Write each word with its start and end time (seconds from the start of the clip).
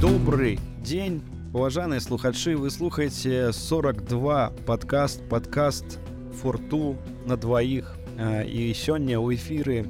добрый 0.00 0.58
день 0.82 1.22
уважаныя 1.52 2.00
слухачы 2.00 2.56
вы 2.56 2.70
слухаеце 2.70 3.52
42 3.52 4.52
подкаст 4.66 5.22
подкаст 5.28 6.00
форту 6.42 6.96
на 7.26 7.36
двоих. 7.36 7.94
І 8.18 8.74
сёння 8.74 9.22
ў 9.22 9.38
эфіры 9.38 9.86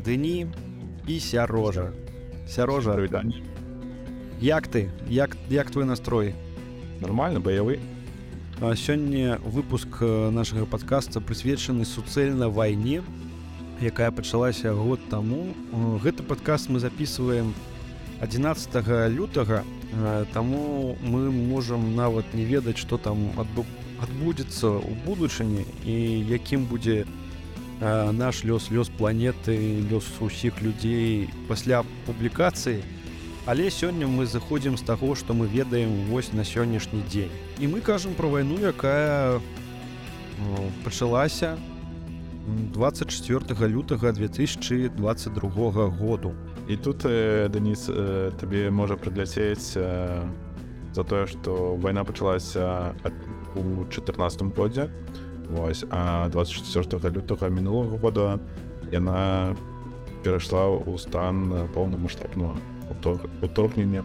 дыні 0.00 0.48
і 1.06 1.20
сярожа. 1.20 1.92
Сярожа 2.48 2.96
як 4.40 4.68
ты? 4.68 4.88
Як 5.06 5.36
як 5.50 5.70
твой 5.70 5.84
настрой? 5.84 6.34
Нормально 7.00 7.40
баявы 7.40 7.78
сёння 8.74 9.38
выпуск 9.44 10.00
нашага 10.00 10.64
подкаста 10.64 11.20
прысвечаны 11.20 11.84
суцэльна 11.84 12.48
вайне 12.48 13.02
якая 13.80 14.10
пачалася 14.10 14.72
год 14.74 15.00
таму. 15.08 15.54
Гэты 16.04 16.22
падкаст 16.22 16.68
мы 16.68 16.80
записываем 16.80 17.54
11 18.20 18.68
лютага 19.08 19.64
таму 20.32 20.96
мы 21.02 21.30
можам 21.30 21.96
нават 21.96 22.34
не 22.34 22.44
ведаць 22.44 22.76
что 22.76 22.98
там 22.98 23.32
адбу 23.40 23.64
адбудзецца 24.00 24.80
ў 24.80 24.92
будучыні 25.04 25.64
і 25.84 25.96
якім 26.28 26.64
будзе 26.64 27.04
наш 27.80 28.44
лёс 28.44 28.70
лёс 28.70 28.88
планеты 28.92 29.56
лёс 29.88 30.04
усіх 30.20 30.60
людзей 30.62 31.28
пасля 31.48 31.82
публікацыі. 32.06 32.84
Але 33.46 33.70
сёння 33.72 34.06
мы 34.06 34.26
заходзім 34.26 34.76
з 34.76 34.84
таго 34.84 35.16
што 35.16 35.32
мы 35.32 35.48
ведаем 35.48 36.04
вось 36.12 36.32
на 36.32 36.44
сённяшні 36.44 37.00
дзень. 37.08 37.32
І 37.58 37.68
мы 37.68 37.80
кажам 37.80 38.12
пра 38.14 38.28
вайну 38.28 38.60
якая 38.60 39.40
пачалася 40.84 41.56
24 42.46 43.68
лютага 43.68 44.12
2022 44.12 45.88
году. 45.88 46.34
І 46.68 46.76
тут 46.76 47.04
э, 47.04 47.48
Даніс 47.48 47.88
э, 47.88 48.30
табе 48.38 48.70
можа 48.70 48.94
прыляцець 48.96 49.74
э, 49.76 50.22
за 50.94 51.04
тое 51.04 51.26
што 51.26 51.74
вайна 51.76 52.04
пачалася 52.04 52.94
у 53.56 53.84
14 53.90 54.42
годзе 54.56 54.90
Вось 55.50 55.84
а 55.90 56.28
24 56.28 57.10
лютага 57.10 57.48
мінулого 57.48 57.98
года 57.98 58.38
яна 58.92 59.56
перайшла 60.22 60.70
ў 60.78 60.98
стан 60.98 61.68
поўнамасштабного 61.74 62.54
уторгнення 63.42 64.04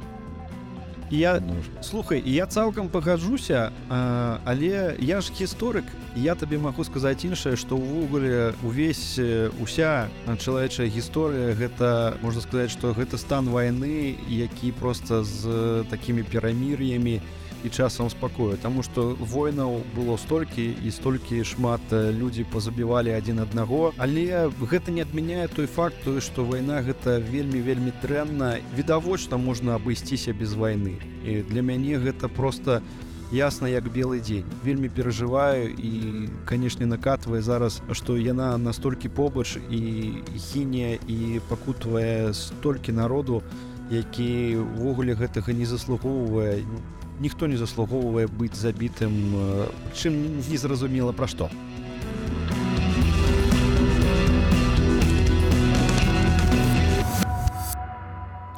я 1.11 1.39
ну, 1.39 1.55
слухай 1.81 2.21
я 2.25 2.45
цалкам 2.45 2.89
пагажуся 2.89 3.71
але 3.89 4.95
я 4.99 5.21
ж 5.21 5.31
гісторык 5.39 5.85
я 6.15 6.35
табе 6.35 6.57
магу 6.57 6.83
сказаць 6.83 7.25
іншае 7.25 7.55
што 7.55 7.77
ўвогуле 7.77 8.53
увесь 8.63 9.19
уся 9.61 10.07
чалавечая 10.25 10.87
гісторыя 10.87 11.53
гэта 11.53 12.17
можна 12.21 12.41
сказаць 12.41 12.71
што 12.71 12.93
гэта 12.93 13.17
стан 13.17 13.49
вайны 13.49 14.17
які 14.29 14.71
просто 14.71 15.23
з 15.23 15.85
такімі 15.89 16.23
перамір'ямі 16.23 17.21
і 17.21 17.44
і 17.65 17.69
часам 17.69 18.09
спакою 18.09 18.57
Таму 18.61 18.83
што 18.83 19.15
войнаў 19.19 19.81
было 19.95 20.17
столькі 20.17 20.65
і 20.83 20.91
столькі 20.91 21.43
шмат 21.43 21.81
людзі 21.91 22.45
пазабівалі 22.53 23.15
адзін 23.17 23.41
аднаго 23.45 23.93
але 23.97 24.49
гэта 24.61 24.91
не 24.91 25.01
адмяняе 25.01 25.47
той 25.47 25.65
факт 25.65 25.97
той 26.05 26.21
што 26.21 26.45
вайна 26.45 26.81
гэта 26.85 27.17
вельмі 27.19 27.59
вельмі 27.65 27.91
дрэнна 28.03 28.59
відавочна 28.77 29.37
можна 29.37 29.75
абысціся 29.75 30.33
без 30.33 30.53
вайны 30.53 31.01
і 31.25 31.41
для 31.49 31.61
мяне 31.65 31.97
гэта 31.97 32.29
просто 32.29 32.81
ясна 33.31 33.67
як 33.67 33.89
белы 33.89 34.21
дзень 34.21 34.45
вельмі 34.63 34.89
перажываю 34.89 35.73
і 35.73 36.29
канешне 36.45 36.85
накатвае 36.85 37.41
зараз 37.41 37.81
што 37.91 38.17
яна 38.17 38.57
настолькі 38.57 39.09
побач 39.09 39.57
і 39.69 39.81
хіне 40.37 40.99
і 41.07 41.41
пакутвае 41.49 42.33
столькі 42.33 42.91
народу 42.91 43.41
які 43.89 44.57
ўвогуле 44.61 45.13
гэтага 45.13 45.53
не 45.53 45.65
заслугоўвае 45.65 46.61
ніхто 47.19 47.47
не 47.47 47.57
заслугоўвае 47.57 48.27
быць 48.27 48.55
забітым 48.55 49.13
чым 49.93 50.17
незразумела 50.49 51.11
пра 51.11 51.27
што 51.27 51.49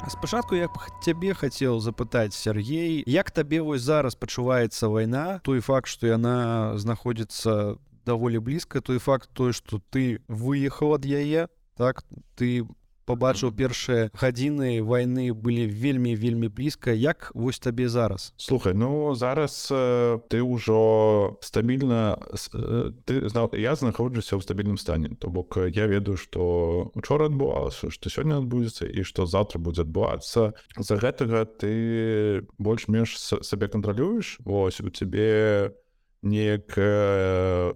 спачатку 0.08 0.56
я 0.58 0.66
цябе 1.04 1.34
хацеў 1.34 1.78
запытаць 1.78 2.34
Сергей 2.34 3.04
як 3.06 3.30
табе 3.30 3.60
вось 3.62 3.86
зараз 3.86 4.18
пачуваецца 4.18 4.90
вайна 4.90 5.38
той 5.46 5.60
факт 5.60 5.86
што 5.86 6.10
яна 6.10 6.74
знаходзіцца 6.74 7.78
даволі 8.08 8.42
блізка 8.42 8.80
той 8.80 8.98
факт 8.98 9.30
той 9.32 9.52
што 9.52 9.78
ты 9.94 10.18
выехаў 10.26 10.98
ад 10.98 11.06
яе 11.06 11.46
так? 11.78 12.02
Ты 12.34 12.66
побачыў 13.08 13.56
першыя 13.56 14.12
гадзіны 14.12 14.84
войны 14.84 15.32
былі 15.32 15.64
вельмі 15.64 16.12
вельмі 16.12 16.52
блізка. 16.52 16.92
Як 16.92 17.32
вось 17.34 17.58
табе 17.58 17.88
зараз? 17.88 18.34
Слухай 18.36 18.76
ну 18.76 19.14
зараз 19.16 19.72
э, 19.72 20.20
ты 20.28 20.44
ўжо 20.44 21.40
стабільна 21.40 22.20
э, 22.52 22.92
ты 23.08 23.28
знал 23.32 23.48
я 23.56 23.72
знаходжуся 23.74 24.36
ў 24.36 24.44
стабільным 24.44 24.76
стане. 24.76 25.16
То 25.16 25.32
бок 25.32 25.56
я 25.56 25.88
ведаю 25.88 26.20
что 26.20 26.92
учора 26.94 27.32
адбывалася 27.32 27.88
что 27.90 28.12
сёння 28.12 28.44
адбудзецца 28.44 28.84
і 28.84 29.00
что 29.08 29.24
завтра 29.24 29.58
будзе 29.58 29.88
адбывацца. 29.88 30.52
За 30.76 30.94
гэтага 31.00 31.48
ты 31.48 32.44
больш-менш 32.58 33.16
сабе 33.16 33.68
кантралюеш. 33.68 34.38
Вось 34.44 34.80
у 34.80 34.90
цябе 34.90 35.72
неяк 36.22 36.76
э, 36.76 37.72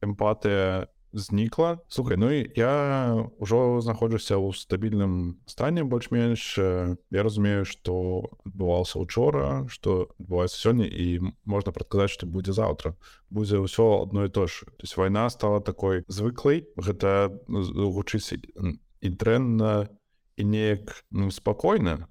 эмпатыя 0.00 0.88
знікла 1.12 1.78
слухай 1.88 2.16
ну 2.16 2.30
я 2.30 3.14
ўжо 3.38 3.80
знаходжуся 3.80 4.36
ў 4.36 4.54
стабільным 4.56 5.40
стане 5.46 5.84
больш-менш 5.84 6.58
я 6.58 7.20
разумею 7.22 7.64
што 7.64 8.26
адбывалася 8.46 8.98
учора 8.98 9.66
што 9.68 10.10
адбываецца 10.18 10.56
сёння 10.56 10.86
і 10.86 11.34
можна 11.44 11.72
прадказаць 11.72 12.16
што 12.16 12.26
будзе 12.26 12.56
заўтра 12.56 12.96
будзе 13.30 13.62
ўсё 13.62 14.02
одно 14.02 14.26
і 14.26 14.32
то 14.32 14.46
ж 14.46 14.66
то 14.66 14.82
есть 14.82 14.96
вайна 14.96 15.30
стала 15.30 15.60
такой 15.60 16.04
звыклай 16.08 16.66
гэта 16.76 17.30
гучыць 17.48 18.34
і 18.36 19.08
дрэнна 19.08 19.88
і 20.36 20.42
неяк 20.44 21.04
ну, 21.10 21.30
спакойна 21.30 22.08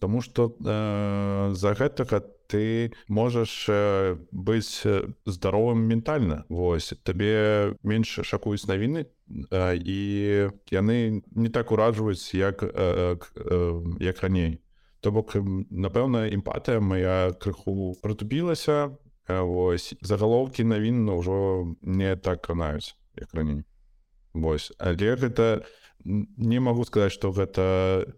Таму 0.00 0.20
што 0.22 0.50
э, 0.58 1.54
за 1.54 1.70
гэтага 1.78 2.22
ты 2.48 2.92
можаш 3.08 3.66
э, 3.68 4.16
быць 4.32 4.82
здаровым 5.26 5.84
ментальна 5.84 6.44
Вось 6.48 6.94
табе 7.04 7.76
менш 7.84 8.18
шакуюць 8.24 8.66
навіны 8.66 9.04
э, 9.04 9.76
і 9.76 9.98
яны 10.72 11.22
не 11.36 11.50
так 11.52 11.70
ураджваюць 11.70 12.34
як 12.34 12.64
э, 12.64 12.72
э, 12.72 13.16
э, 13.36 13.82
як 14.00 14.20
раней 14.24 14.58
То 15.00 15.12
бок 15.12 15.36
напэўна 15.36 16.26
эмпатыя 16.34 16.80
моя 16.80 17.30
крыху 17.38 17.94
прытупілася 18.02 18.96
э, 19.28 19.40
Вось. 19.44 19.94
Загалоўкі 20.00 20.64
навін 20.64 21.06
ўжо 21.06 21.76
не 21.82 22.16
так 22.16 22.42
канаюць 22.42 22.96
як 23.14 23.30
раней. 23.34 23.62
Вось. 24.34 24.72
Але 24.78 25.14
гэта 25.14 25.62
не 26.04 26.58
магу 26.58 26.84
сказаць 26.84 27.12
што 27.12 27.30
гэта 27.30 28.08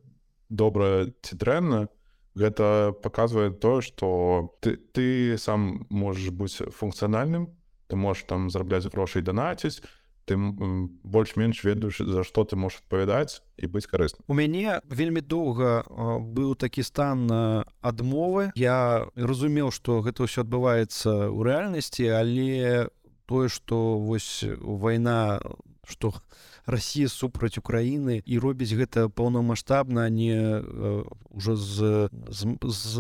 добра 0.48 1.10
ці 1.20 1.36
дрэнна 1.36 1.88
гэта 2.34 2.94
паказвае 3.02 3.50
то 3.50 3.80
што 3.80 4.54
ты, 4.60 4.76
ты 4.76 5.38
сам 5.38 5.86
можаш 5.90 6.30
быць 6.30 6.62
функцыянальным 6.70 7.50
ты 7.88 7.96
можаш 7.96 8.24
там 8.24 8.50
зарабляць 8.50 8.86
грошай 8.86 9.22
данаціць 9.22 9.82
ты 10.30 10.36
больш-менш 10.36 11.64
ведаеш 11.64 11.98
за 12.06 12.22
што 12.22 12.44
ты 12.44 12.54
можаш 12.54 12.86
адпавядаць 12.86 13.42
і 13.58 13.66
быць 13.66 13.90
карысным 13.90 14.22
у 14.30 14.34
мяне 14.38 14.78
вельмі 14.86 15.20
доўга 15.20 15.82
быў 16.22 16.54
такі 16.54 16.86
стан 16.86 17.26
адмовы 17.82 18.54
я 18.54 19.10
разумеў 19.16 19.74
што 19.74 19.98
гэта 20.06 20.30
ўсё 20.30 20.46
адбываецца 20.46 21.34
ў 21.34 21.40
рэальнасці 21.42 22.06
але 22.14 22.86
тое 23.26 23.50
што 23.50 23.98
вось 23.98 24.46
вайна 24.62 25.42
што 25.82 26.14
Росія 26.66 27.08
супраць 27.08 27.58
Украіны 27.58 28.22
і 28.24 28.38
робіць 28.38 28.72
гэта 28.74 29.08
паўнамасштабна 29.08 30.08
не 30.10 30.60
ўжо 31.30 31.56
з, 31.56 32.08
з, 32.28 32.40
з 32.62 32.92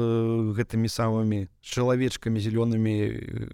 гэтымі 0.56 0.88
самымі 0.88 1.48
чалавечкамі 1.60 2.40
зялёнымі 2.40 2.94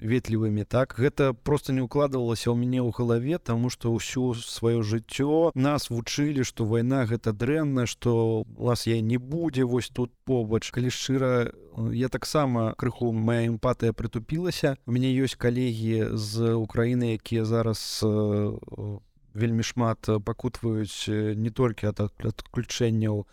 ветлівымі 0.01 0.65
так? 0.65 0.95
Гэта 0.99 1.33
просто 1.35 1.73
не 1.73 1.83
укладывалася 1.83 2.51
ў 2.51 2.57
мяне 2.57 2.81
ў 2.81 2.91
галаве 2.95 3.39
тому 3.39 3.71
что 3.71 3.93
ўсё 3.93 4.35
сваё 4.35 4.83
жыццё 4.83 5.51
нас 5.55 5.91
вучылі 5.91 6.45
что 6.45 6.65
вайна 6.65 7.07
гэта 7.07 7.33
дрэнна 7.33 7.87
что 7.87 8.45
вас 8.57 8.87
я 8.87 9.01
не 9.01 9.19
будзе 9.19 9.65
вось 9.65 9.89
тут 9.89 10.13
побач. 10.25 10.71
Калі 10.71 10.91
шчыра 10.91 11.53
я 11.93 12.09
таксама 12.09 12.75
крыху 12.79 13.13
моя 13.13 13.47
эмпатыя 13.47 13.93
прытупілася. 13.93 14.77
У 14.87 14.93
мяне 14.93 15.13
ёсць 15.13 15.37
калегі 15.37 16.17
з 16.17 16.55
Украіны 16.57 17.19
якія 17.19 17.45
зараз 17.45 18.01
у 18.03 19.01
вельмі 19.37 19.63
шмат 19.63 20.09
пакутваюць 20.25 21.09
не 21.37 21.53
толькі 21.53 21.93
ад 21.93 22.01
адключэнняў 22.09 23.27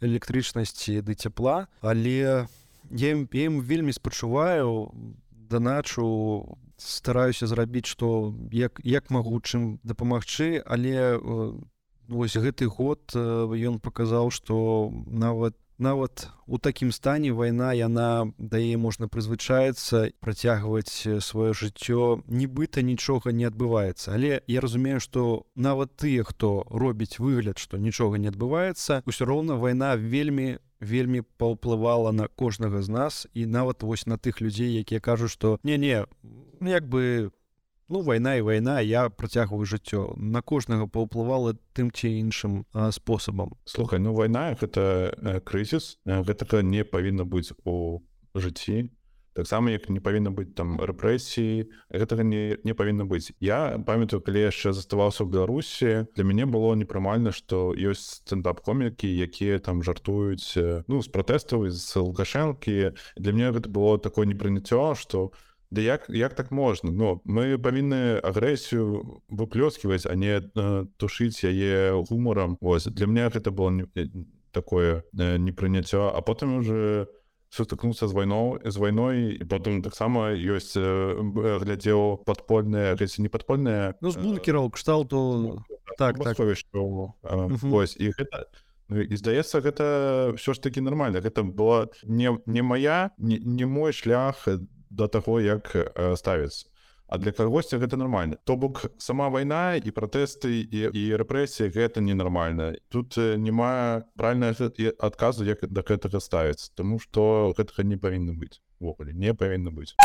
электрычнасці 0.00 1.02
ды 1.02 1.18
цяпла 1.18 1.66
але 1.82 2.46
я 2.90 3.08
ім 3.12 3.26
ім 3.26 3.60
вельмі 3.60 3.92
спачуваю 3.92 4.94
даначу 5.50 6.58
стараюся 6.78 7.50
зрабіць 7.50 7.90
што 7.90 8.34
як 8.52 8.80
як 8.84 9.10
магу 9.10 9.40
чым 9.42 9.78
дапамагчы 9.82 10.62
але 10.64 11.18
вось 12.08 12.36
гэты 12.38 12.70
год 12.70 13.12
ён 13.14 13.82
паказаў 13.82 14.30
што 14.30 14.88
нават 15.06 15.58
нават 15.78 16.28
у 16.46 16.58
такім 16.58 16.92
стане 16.92 17.32
вайна 17.32 17.72
яна 17.72 18.32
дае 18.38 18.76
можна 18.76 19.08
прызвычаецца 19.08 20.10
працягваць 20.20 21.06
сваё 21.22 21.54
жыццё 21.54 22.22
нібыта 22.26 22.82
нічога 22.82 23.32
не 23.32 23.48
адбываецца 23.48 24.14
але 24.14 24.42
я 24.46 24.60
разумею 24.60 25.00
што 25.00 25.46
нават 25.54 25.94
тыя 25.96 26.24
хто 26.24 26.66
робіць 26.70 27.18
выгляд 27.18 27.58
што 27.58 27.78
нічога 27.78 28.18
не 28.18 28.28
адбываецца 28.28 29.02
ўсё 29.06 29.24
роўна 29.24 29.54
вайна 29.56 29.94
вельмі 29.96 30.58
вельмі 30.80 31.22
паўплывала 31.38 32.12
на 32.12 32.28
кожнага 32.28 32.82
з 32.82 32.88
нас. 32.88 33.26
І 33.34 33.46
нават 33.46 33.82
вось 33.82 34.06
на 34.06 34.16
тых 34.16 34.40
людзей 34.40 34.78
якія 34.78 35.00
кажуць 35.00 35.30
што 35.30 35.58
не 35.62 35.78
не 35.78 36.06
ну, 36.60 36.70
як 36.70 36.88
бы 36.88 37.30
ну 37.88 38.02
вайна 38.02 38.36
і 38.36 38.42
вайна 38.42 38.80
я 38.80 39.08
працягваю 39.08 39.64
жыццё 39.64 40.14
на 40.16 40.42
кожнага 40.42 40.86
паўплывала 40.86 41.56
тым 41.72 41.90
ці 41.90 42.12
іншым 42.20 42.64
спосабам 42.92 43.56
слухай 43.64 43.98
ну 43.98 44.12
вайна 44.12 44.52
гэта 44.60 45.16
э, 45.16 45.40
крызіс 45.40 45.98
гэтага 46.04 46.62
не 46.62 46.84
павінна 46.84 47.24
быць 47.24 47.52
у 47.64 48.04
жыцці 48.36 48.92
таксама 49.38 49.70
як 49.70 49.88
не 49.88 50.00
павінна 50.00 50.34
быць 50.34 50.52
там 50.52 50.76
рэпрэсіі 50.82 51.70
гэтага 51.88 52.22
не, 52.26 52.58
не 52.64 52.74
павінна 52.74 53.08
быць 53.08 53.32
я 53.40 53.80
памятаю 53.86 54.20
калі 54.20 54.52
яшчэ 54.52 54.76
заставаўся 54.76 55.24
ў 55.24 55.32
беларусі 55.32 55.90
для 56.12 56.24
мяне 56.28 56.44
было 56.44 56.76
непрымальна 56.76 57.32
што 57.32 57.72
ёсць 57.72 58.20
стендап 58.20 58.60
комікі 58.60 59.08
якія 59.08 59.64
там 59.64 59.80
жартуюць 59.80 60.84
ну 60.90 61.00
з 61.00 61.08
пратэстаў 61.08 61.70
з 61.72 61.88
лукашэнкі 61.96 62.92
для 63.16 63.32
мяне 63.32 63.54
гэта 63.56 63.72
было 63.72 63.96
такое 63.96 64.28
непрыняццё 64.28 64.92
што 64.92 65.32
у 65.32 65.47
Да 65.70 65.80
як 65.80 66.06
як 66.08 66.34
так 66.34 66.50
можна? 66.50 66.90
Но 66.90 67.20
мы 67.24 67.58
павінны 67.58 68.20
агрэсію 68.24 69.20
выплёсківаць 69.28 70.08
а 70.08 70.14
не 70.14 70.40
э, 70.40 70.86
тушыць 70.96 71.44
яе 71.44 71.92
гумарам 72.08 72.56
ось 72.60 72.88
для 72.88 73.06
меня 73.06 73.28
гэта 73.28 73.50
было 73.50 73.70
не, 73.70 73.84
такое 74.52 75.04
э, 75.12 75.36
непрыняццё 75.36 76.08
а 76.08 76.20
потым 76.22 76.56
уже 76.64 77.08
сутыкнуцца 77.52 78.08
з 78.08 78.12
вайnou 78.12 78.60
з 78.64 78.76
вайной 78.76 79.44
потым 79.44 79.82
таксама 79.82 80.32
ёсць 80.32 80.72
э, 80.76 81.16
глядзеў 81.60 82.24
падпольная 82.24 82.96
не 82.96 83.28
падпольная 83.28 83.94
ну, 84.00 84.12
бункераў 84.12 84.70
кшталту. 84.70 85.16
ну, 85.68 85.76
так, 85.98 86.16
так. 86.16 86.36
Што, 86.56 87.14
э, 87.22 87.48
ось 87.72 87.96
і 88.00 88.08
гэта 88.16 88.48
Ну, 88.88 89.04
і 89.04 89.16
здаецца 89.20 89.60
гэта 89.60 89.84
ўсё 90.32 90.56
ж 90.56 90.64
таки 90.64 90.80
нормально. 90.80 91.20
Гэта 91.20 91.44
была 91.44 91.92
не 92.08 92.32
не 92.46 92.62
моя 92.62 93.12
не, 93.18 93.36
не 93.36 93.66
мой 93.68 93.92
шлях 93.92 94.48
до 94.90 95.08
таго 95.08 95.40
як 95.40 95.74
э, 95.74 96.16
ставіцца. 96.16 96.66
А 97.08 97.16
для 97.16 97.32
кагосьці 97.32 97.80
гэта 97.80 97.96
нормально 97.96 98.36
то 98.44 98.56
бок 98.56 98.84
сама 98.98 99.28
вайна 99.32 99.80
і 99.80 99.90
пратэсты 99.96 100.60
і, 100.60 100.92
і 100.92 101.02
рэпрэсіі 101.16 101.72
гэта 101.72 102.04
ненармальна. 102.04 102.76
Тут 102.92 103.16
няма 103.16 104.04
правильно 104.16 104.52
адказу 105.00 105.44
як 105.48 105.64
да 105.64 105.80
гэтага 105.80 106.20
ставіцца 106.20 106.68
Таму 106.76 107.00
што 107.00 107.54
гэтага 107.56 107.88
не 107.88 107.96
павінна 107.96 108.36
быць 108.36 108.60
ввогуле 108.78 109.16
не 109.16 109.32
павінна 109.32 109.72
быць. 109.72 109.96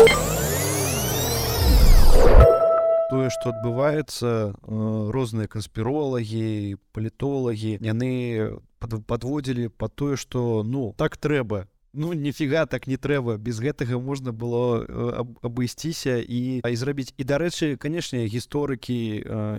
Тое 3.12 3.28
што 3.30 3.52
адбываецца 3.52 4.56
розныя 5.12 5.52
канспіролагі 5.52 6.80
палітолагі 6.96 7.84
яны 7.84 8.12
подводзілі 8.80 9.76
по 9.76 9.92
тое 9.92 10.16
што 10.16 10.64
ну 10.64 10.96
так 10.98 11.20
трэба 11.20 11.68
ну 11.94 12.14
нифига 12.14 12.66
так 12.66 12.88
не 12.88 12.98
трэба. 12.98 13.38
Без 13.38 13.60
гэтага 13.60 14.00
можна 14.00 14.34
было 14.34 14.84
э, 14.84 15.24
абысціся 15.42 16.18
і 16.20 16.62
і 16.66 16.76
зрабіць. 16.76 17.14
І 17.18 17.24
дарэчы 17.24 17.78
канешне 17.78 18.26
гісторыкі 18.26 19.00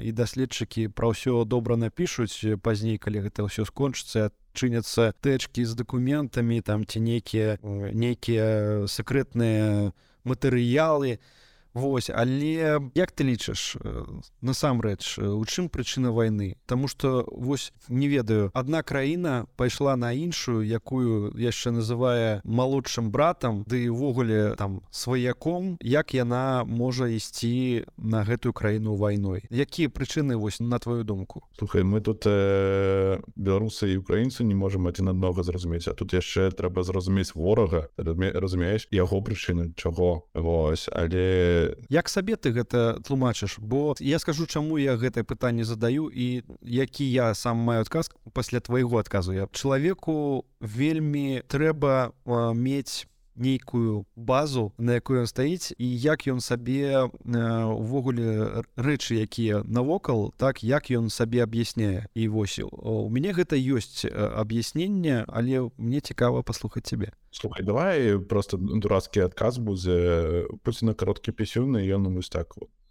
і 0.03 0.11
даследчыкі 0.13 0.89
пра 0.89 1.15
ўсё 1.15 1.45
добра 1.45 1.77
напішуць 1.77 2.59
пазней 2.63 2.99
калі 2.99 3.31
гэта 3.31 3.47
ўсё 3.47 3.65
скончыцца 3.65 4.35
чыняцца 4.55 5.15
тэчкі 5.23 5.65
з 5.65 5.73
дакументамі 5.75 6.61
там 6.61 6.85
ці 6.87 7.01
нейкія 7.01 7.59
нейкія 7.63 8.87
сакрэтныя 8.87 9.95
матэрыялы. 10.25 11.19
то 11.19 11.44
Вось 11.75 12.11
але 12.11 12.79
як 12.95 13.11
ты 13.11 13.27
лічыш 13.27 13.77
э, 13.83 14.07
насамрэч 14.41 15.19
э, 15.19 15.27
у 15.27 15.43
чым 15.45 15.67
прычына 15.69 16.15
вайны? 16.15 16.55
Таму 16.67 16.87
что 16.87 17.27
вось 17.27 17.73
не 17.89 18.07
ведаю 18.07 18.51
одна 18.55 18.83
краіна 18.83 19.47
пайшла 19.57 19.97
на 19.97 20.13
іншую 20.13 20.63
якую 20.63 21.35
яшчэ 21.35 21.75
называе 21.75 22.41
малодшым 22.47 23.11
братам 23.11 23.65
ды 23.67 23.91
увогуле 23.91 24.55
там 24.55 24.87
сваяком 24.91 25.77
як 25.83 26.15
яна 26.15 26.63
можа 26.63 27.11
ісці 27.11 27.85
на 27.99 28.23
гэтую 28.23 28.53
краіну 28.55 28.95
вайной. 28.95 29.43
Якія 29.51 29.89
прычыны 29.89 30.37
вось 30.37 30.61
на 30.61 30.79
твою 30.79 31.03
думку? 31.03 31.43
Слухай 31.59 31.83
мы 31.83 32.01
тут 32.01 32.23
э, 32.27 33.19
беларусы 33.35 33.99
і 33.99 33.99
украінцы 33.99 34.47
не 34.47 34.55
можемм 34.55 34.87
адзін 34.87 35.11
аднога 35.11 35.43
зразумець 35.43 35.89
А 35.89 35.95
тут 35.99 36.15
яшчэ 36.15 36.55
трэба 36.55 36.87
зразумець 36.87 37.35
ворага 37.35 37.91
разумееш 37.99 38.87
яго 38.95 39.19
прычыны 39.19 39.75
чаго. 39.75 40.31
Вось 40.35 40.87
але 40.93 41.64
як 41.89 42.09
сабе 42.09 42.37
ты 42.37 42.53
гэта 42.53 43.01
тлумачыш? 43.07 43.59
Бо 43.59 43.95
я 44.01 44.19
скажу 44.19 44.47
чаму 44.47 44.79
я 44.79 44.97
гэтае 44.97 45.25
пытанне 45.25 45.65
задаю 45.65 46.11
і 46.11 46.43
які 46.63 47.05
я 47.05 47.35
сам 47.35 47.59
маю 47.59 47.81
адказ 47.81 48.11
пасля 48.33 48.61
твайго 48.61 48.99
адказу. 48.99 49.33
Я 49.33 49.49
чалавеку 49.53 50.45
вельмі 50.61 51.43
трэба 51.49 52.13
мець 52.55 53.07
нейкую 53.37 54.07
базу 54.17 54.73
на 54.79 54.99
якую 55.01 55.21
ён 55.25 55.27
стаіць 55.27 55.75
і 55.79 55.87
як 55.87 56.27
ён 56.27 56.41
сабе 56.41 57.11
увогуле 57.25 58.63
рэчы 58.77 59.21
якія 59.23 59.63
навокал 59.65 60.33
так 60.37 60.63
як 60.63 60.91
ён 60.91 61.11
сабе 61.11 61.43
аб'ясняе. 61.43 62.07
І 62.15 62.29
вось 62.29 62.61
у 62.63 63.09
мяне 63.11 63.33
гэта 63.33 63.59
ёсць 63.59 64.07
аб'ясненне 64.07 65.25
але 65.29 65.71
мне 65.77 66.01
цікава 66.01 66.43
паслухаць 66.43 66.87
цябе. 66.87 67.13
Слухай 67.31 67.65
давай 67.67 68.19
просто 68.19 68.57
дурацкі 68.57 69.27
адказ 69.27 69.59
будзе 69.59 70.47
пуці 70.63 70.87
на 70.87 70.95
кароткі 70.95 71.33
пісюны 71.33 71.83
ён 71.83 72.09
вось 72.15 72.29
так 72.29 72.57
вот. 72.57 72.71
Э, 72.71 72.84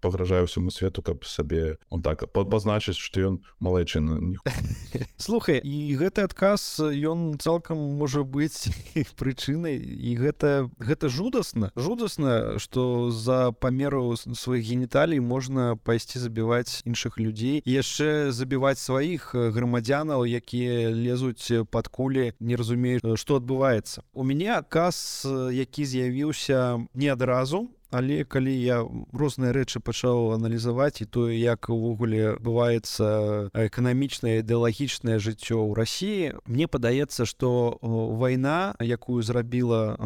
пагражае 0.00 0.44
ўсяму 0.46 0.74
свету 0.74 1.02
каб 1.02 1.24
сабе 1.24 1.78
он 1.90 2.02
так 2.02 2.26
пазначыць 2.32 2.98
што 2.98 3.20
ён 3.20 3.34
малайчын 3.60 4.36
слухай 5.16 5.62
і 5.62 5.94
гэты 5.96 6.26
адказ 6.26 6.82
ён 6.82 7.38
цалкам 7.38 7.78
можа 7.98 8.26
быць 8.26 8.68
прычынай 9.20 9.78
і 9.78 10.16
гэта 10.18 10.68
гэта 10.78 11.08
жудасна. 11.08 11.70
Жудасна 11.76 12.58
што 12.58 13.10
за 13.10 13.52
памеру 13.52 14.16
сваіх 14.16 14.64
генеталей 14.66 15.20
можна 15.20 15.76
пайсці 15.76 16.18
забіваць 16.18 16.82
іншых 16.84 17.18
людзей. 17.18 17.62
Яшчэ 17.64 18.30
забіваць 18.32 18.82
сваіх 18.82 19.34
грамадзянаў 19.34 20.26
якія 20.26 20.90
лезуць 20.90 21.70
пад 21.70 21.88
кулі 21.88 22.32
не 22.40 22.56
разумеюць 22.56 23.04
што 23.16 23.38
адбываецца. 23.38 24.02
У 24.12 24.26
мяне 24.26 24.52
адказ 24.58 25.26
які 25.26 25.84
з'явіўся 25.84 26.82
не 26.94 27.08
адразу 27.08 27.68
але 27.90 28.24
калі 28.24 28.52
я 28.52 28.82
розныя 29.12 29.52
рэчы 29.52 29.80
пачаў 29.80 30.34
аналізаваць 30.36 31.00
і 31.02 31.06
тое 31.06 31.36
як 31.38 31.68
увогуле 31.68 32.36
бываецца 32.40 33.50
эканамічнае 33.52 34.40
ідэалагічнае 34.42 35.18
жыццё 35.18 35.60
ў 35.60 35.72
рассіі 35.78 36.34
мне 36.46 36.66
падаецца 36.66 37.26
што 37.26 37.78
вайна 37.82 38.74
якую 38.80 39.22
зрабіла 39.22 39.96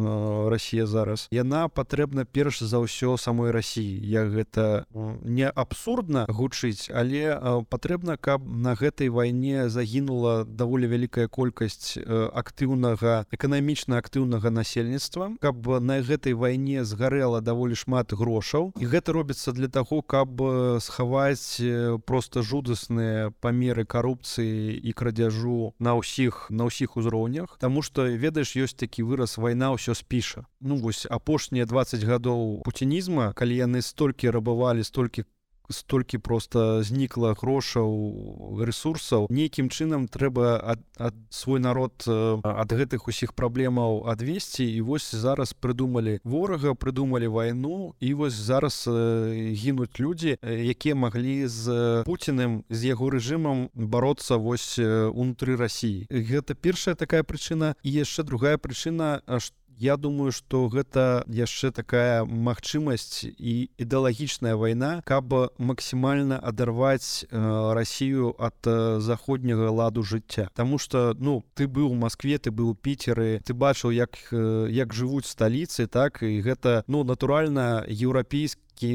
Росія 0.51 0.85
зараз 0.85 1.27
яна 1.31 1.67
патрэбна 1.67 2.25
перш 2.25 2.63
за 2.63 2.83
ўсё 2.83 3.17
самой 3.17 3.51
рассіі 3.51 3.99
я 4.05 4.25
гэта 4.25 4.85
не 5.23 5.49
абсурдна 5.49 6.25
гучыць 6.29 6.91
але 6.93 7.37
патрэбна 7.69 8.17
каб 8.17 8.45
на 8.45 8.75
гэтай 8.75 9.09
вайне 9.09 9.69
загінула 9.69 10.43
даволі 10.45 10.87
вялікая 10.87 11.27
колькасць 11.27 11.97
актыўнага 11.97 13.25
эканамічна 13.31 13.97
актыўнага 13.97 14.49
насельніцтва. 14.51 15.31
Каб 15.41 15.67
на 15.81 16.01
гэтай 16.01 16.33
вайне 16.33 16.83
згарэла 16.83 17.41
даволі 17.41 17.75
шмат 17.81 18.13
грошаў. 18.13 18.71
І 18.77 18.85
гэта 18.85 19.15
робіцца 19.17 19.51
для 19.57 19.67
таго 19.67 20.01
каб 20.05 20.37
э, 20.41 20.79
схаваць 20.81 21.57
э, 21.57 21.97
просто 22.05 22.45
жудасныя 22.45 23.33
памеры 23.41 23.85
карупцыі 23.85 24.77
і 24.77 24.91
крадзяжу 24.93 25.73
на 25.79 25.97
ўсіх 25.97 26.47
на 26.53 26.69
ўсіх 26.69 26.97
узроўнях. 26.97 27.57
Таму 27.57 27.81
что 27.81 28.05
ведаеш 28.05 28.53
ёсць 28.55 28.77
такі 28.77 29.03
выраз 29.03 29.37
вайна 29.41 29.73
ўсё 29.73 29.97
спіша 29.97 30.45
Ну 30.61 30.77
вось 30.77 31.07
апошнія 31.09 31.65
20 31.65 32.03
гадоў 32.05 32.61
пуцінізма 32.61 33.33
калі 33.33 33.55
яны 33.55 33.81
столькі 33.81 34.29
рабавалі 34.29 34.85
столькі 34.85 35.25
столькі 35.71 36.17
просто 36.17 36.83
знікла 36.83 37.33
грошаў 37.33 38.61
ресурсаў. 38.65 39.27
Нейкім 39.29 39.69
чынам 39.69 40.07
трэба 40.07 40.59
ад, 40.59 40.81
ад 40.97 41.15
свой 41.29 41.59
народ 41.59 42.05
ад 42.07 42.69
гэтых 42.71 43.07
усіх 43.07 43.33
праблемаў 43.33 44.07
адвесці. 44.07 44.65
І 44.65 44.81
вось 44.81 45.15
зараз 45.15 45.53
прыдумалі 45.53 46.19
ворага 46.23 46.73
прыдумалі 46.73 47.27
вайну. 47.27 47.95
І 47.99 48.13
вось 48.13 48.33
зараз 48.33 48.87
гінуць 48.87 49.99
людзі 49.99 50.37
якія 50.41 50.95
маглі 50.95 51.47
з 51.47 52.03
пуціным 52.05 52.63
з 52.69 52.91
яго 52.91 53.09
рэжымам 53.09 53.69
бороться 53.73 54.37
вось 54.37 54.79
унутры 54.79 55.55
Росіі 55.55 56.07
гэта 56.11 56.55
першая 56.55 56.95
такая 56.95 57.23
прычына. 57.23 57.75
І 57.83 57.91
яшчэ 58.01 58.23
другая 58.23 58.57
прычына 58.57 59.21
што 59.39 59.55
я 59.81 59.97
думаю 59.97 60.31
что 60.31 60.69
гэта 60.69 61.25
яшчэ 61.25 61.71
такая 61.73 62.21
магчымасць 62.21 63.25
і 63.25 63.53
ідэалагічная 63.81 64.53
вайна 64.53 65.01
каб 65.01 65.33
максімальна 65.57 66.37
адарваць 66.37 67.25
э, 67.25 67.73
Россию 67.73 68.35
ад 68.37 68.61
э, 68.69 68.99
заходняга 69.01 69.73
ладу 69.73 70.03
жыцця. 70.03 70.49
Таму 70.53 70.77
что 70.77 71.15
ну 71.17 71.43
ты 71.55 71.65
быў 71.65 71.89
у 71.89 71.97
Москве 71.97 72.37
ты 72.37 72.51
быў 72.53 72.77
піцеры 72.77 73.41
ты 73.41 73.57
бачыў 73.57 73.89
як 73.89 74.21
э, 74.31 74.69
як 74.69 74.93
жывуць 74.93 75.25
сталіцы 75.25 75.87
так 75.87 76.21
і 76.21 76.45
гэта 76.45 76.83
ну 76.85 77.01
натуральна 77.03 77.81
еўрапейскі 77.89 78.93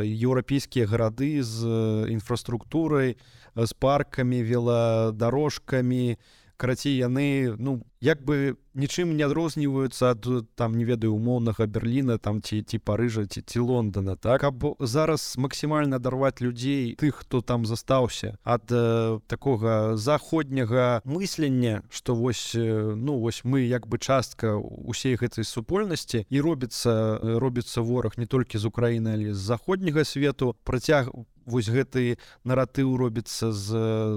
еўрапейскія 0.00 0.88
гарады 0.88 1.44
з 1.44 1.60
інфраструктурай 2.08 3.20
з 3.52 3.72
паркамі 3.76 4.40
веладарожкамі 4.40 6.16
карацей 6.56 6.96
яны 6.96 7.52
ну 7.60 7.84
як 8.00 8.24
бы 8.24 8.56
нічым 8.76 9.16
не 9.16 9.24
адрозніваюцца 9.24 10.12
ад 10.12 10.28
там 10.54 10.76
не 10.76 10.84
ведаю 10.84 11.16
умоўнага 11.16 11.66
берерліна 11.66 12.18
там 12.18 12.42
ці 12.42 12.62
ці 12.62 12.78
парыжа 12.78 13.26
ці 13.26 13.42
ці 13.42 13.58
лондона 13.58 14.16
так? 14.16 14.44
Або 14.44 14.76
зараз 14.80 15.34
максімальна 15.38 15.96
адарваць 15.96 16.40
людзей 16.40 16.94
тых 17.00 17.24
хто 17.24 17.40
там 17.40 17.66
застаўся 17.66 18.36
ад 18.44 18.68
э, 18.70 19.18
такога 19.26 19.96
заходняга 19.96 21.00
мыслення 21.04 21.82
что 21.90 22.14
вось 22.14 22.54
э, 22.54 22.94
ну 22.94 23.18
вось 23.18 23.42
мы 23.44 23.64
як 23.64 23.88
бы 23.88 23.98
частка 23.98 24.56
усей 24.56 25.16
гэтай 25.16 25.44
супольнасці 25.44 26.26
і 26.28 26.40
робіцца 26.40 27.18
робіцца 27.22 27.80
вораг 27.80 28.18
не 28.18 28.26
толькі 28.26 28.58
з 28.58 28.64
Украіны 28.68 29.16
але 29.16 29.34
з 29.34 29.56
заходняга 29.56 30.04
свету. 30.04 30.56
Працяг 30.64 31.10
вось 31.46 31.70
гэты 31.70 32.18
наратыў 32.44 32.96
робіцца 32.98 33.52
з, 33.54 33.68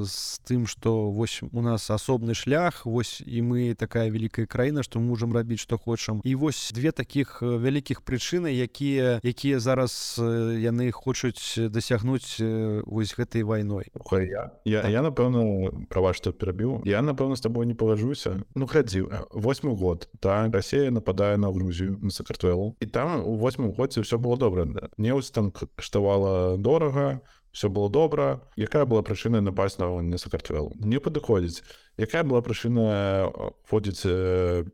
з 0.03 0.41
тым 0.49 0.65
что 0.65 1.11
вось 1.13 1.41
у 1.45 1.61
нас 1.61 1.89
асобны 1.93 2.33
шлях 2.33 2.85
вось 2.85 3.21
і 3.21 3.45
мы 3.45 3.75
такая 3.77 4.09
вялікая 4.09 4.48
краіна 4.49 4.83
што 4.83 4.99
можам 4.99 5.33
рабіць 5.33 5.61
што 5.61 5.77
хочам 5.77 6.21
і 6.25 6.35
вось 6.35 6.71
две 6.75 6.91
таких 6.91 7.39
вялікіх 7.41 8.01
прычыны 8.01 8.51
якія 8.51 9.21
якія 9.23 9.59
зараз 9.61 10.17
яны 10.19 10.91
хочуць 10.91 11.69
дасягнуць 11.69 12.41
вось 12.89 13.13
гэтай 13.13 13.45
вайной 13.45 13.87
я 14.11 14.51
я, 14.65 14.81
так. 14.81 14.91
я 14.91 15.01
напэўна 15.05 15.85
права 15.87 16.13
што 16.17 16.33
перабіў 16.33 16.81
я 16.89 17.01
напэўна 17.05 17.37
з 17.37 17.45
табой 17.45 17.69
не 17.69 17.77
палажуся 17.77 18.41
ну 18.55 18.65
хадзіў 18.65 19.29
восьмы 19.31 19.75
год 19.77 20.09
так 20.19 20.53
Россия 20.53 20.91
нападае 20.91 21.37
на 21.37 21.51
Грузію 21.53 21.97
на 22.01 22.09
сакартвелу 22.09 22.75
і 22.79 22.85
там 22.85 23.21
у 23.21 23.35
восьмым 23.37 23.71
годзе 23.71 24.01
все 24.01 24.17
было 24.17 24.37
добра 24.37 24.65
да? 24.65 24.89
не 24.97 25.13
там 25.31 25.51
каштавала 25.51 26.57
дорага 26.57 27.21
все 27.59 27.69
было 27.69 27.89
добра 27.89 28.39
якая 28.55 28.85
была 28.85 29.03
прычына 29.03 29.41
напасть 29.41 29.79
на 29.79 29.99
не 29.99 30.17
сакартвелу 30.17 30.71
не 30.79 30.95
падыходзіць 31.03 31.59
якая 31.99 32.23
была 32.23 32.39
прычына 32.39 33.27
вводзіць 33.67 34.07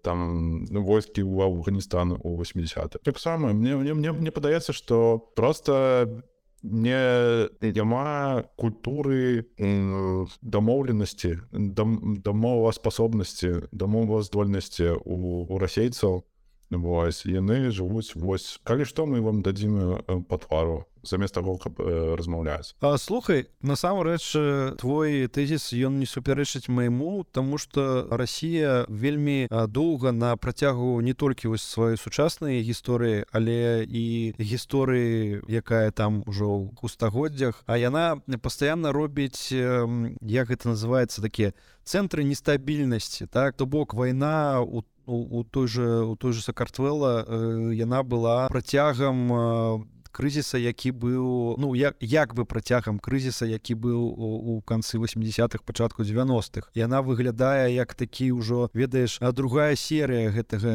там 0.06 0.62
войскі 0.70 1.26
ў 1.26 1.50
афганістан 1.50 2.22
у 2.22 2.38
80 2.38 3.02
таксама 3.02 3.58
мне 3.58 3.74
мне 3.76 3.98
мне 3.98 4.12
мне 4.14 4.30
падаецца 4.30 4.70
что 4.70 5.18
просто 5.34 6.22
не 6.62 7.50
няма 7.74 8.46
культуры 8.54 9.50
дамоўленасці 9.58 11.42
дамоваспасобнасці 12.22 13.66
дамоваздольнасці 13.74 15.02
у, 15.02 15.50
у 15.50 15.58
расейцаў 15.58 16.22
вось 16.72 17.26
яны 17.26 17.70
жывуць 17.72 18.16
вось 18.16 18.60
калі 18.64 18.86
што 18.86 19.06
мы 19.06 19.22
вам 19.22 19.42
дадзім 19.42 20.26
па 20.30 20.38
твару 20.38 20.86
замест 21.06 21.34
того 21.34 21.58
каб 21.58 21.80
э, 21.80 22.16
размаўляць 22.16 22.76
А 22.82 22.98
слухай 22.98 23.48
насамрэч 23.62 24.78
твой 24.82 25.28
тэзіс 25.28 25.74
ён 25.74 26.00
не 26.00 26.06
супярэчыць 26.06 26.68
майму 26.68 27.26
тому 27.32 27.58
что 27.58 28.08
Росія 28.10 28.86
вельмі 28.90 29.48
доўга 29.50 30.12
на 30.12 30.36
працягу 30.38 31.02
не 31.02 31.14
толькі 31.14 31.54
вось 31.54 31.62
сваёй 31.62 31.98
сучаснай 31.98 32.62
гісторыі 32.62 33.26
але 33.32 33.86
і 33.86 34.34
гісторыі 34.40 35.46
якая 35.48 35.92
там 35.92 36.24
ужо 36.26 36.74
у 36.82 36.90
стагоддзях 36.90 37.64
а 37.68 37.78
яна 37.78 38.22
пастаянна 38.42 38.92
робіць 38.92 39.52
як 39.52 40.50
гэта 40.50 40.74
называется 40.74 41.22
такія 41.22 41.54
цэнтры 41.86 42.26
нестабільнасці 42.26 43.28
так? 43.28 43.56
То 43.56 43.66
бок 43.66 43.94
вайна 43.94 44.62
у 44.62 44.84
у 45.06 45.44
той 45.44 45.68
же 45.68 46.02
у 46.04 46.16
той 46.16 46.34
же 46.34 46.42
сакартвела 46.42 47.26
э, 47.28 47.74
яна 47.74 48.04
была 48.04 48.48
працягам 48.48 49.88
крызіса 50.16 50.58
які 50.58 50.96
быў 50.96 51.60
ну 51.60 51.76
як 51.76 52.00
як 52.00 52.32
бы 52.32 52.48
працягам 52.48 53.00
крызіса 53.04 53.46
які 53.46 53.76
быў 53.76 54.00
у, 54.00 54.56
у 54.56 54.62
канцы 54.62 54.96
80-х 54.96 55.60
пачатку 55.68 56.08
90-х 56.08 56.72
яна 56.72 57.04
выглядае 57.04 57.76
як 57.76 57.92
такі 57.94 58.32
ўжо 58.32 58.72
ведаеш 58.72 59.20
а 59.20 59.36
другая 59.36 59.76
серыя 59.76 60.32
гэтага 60.32 60.72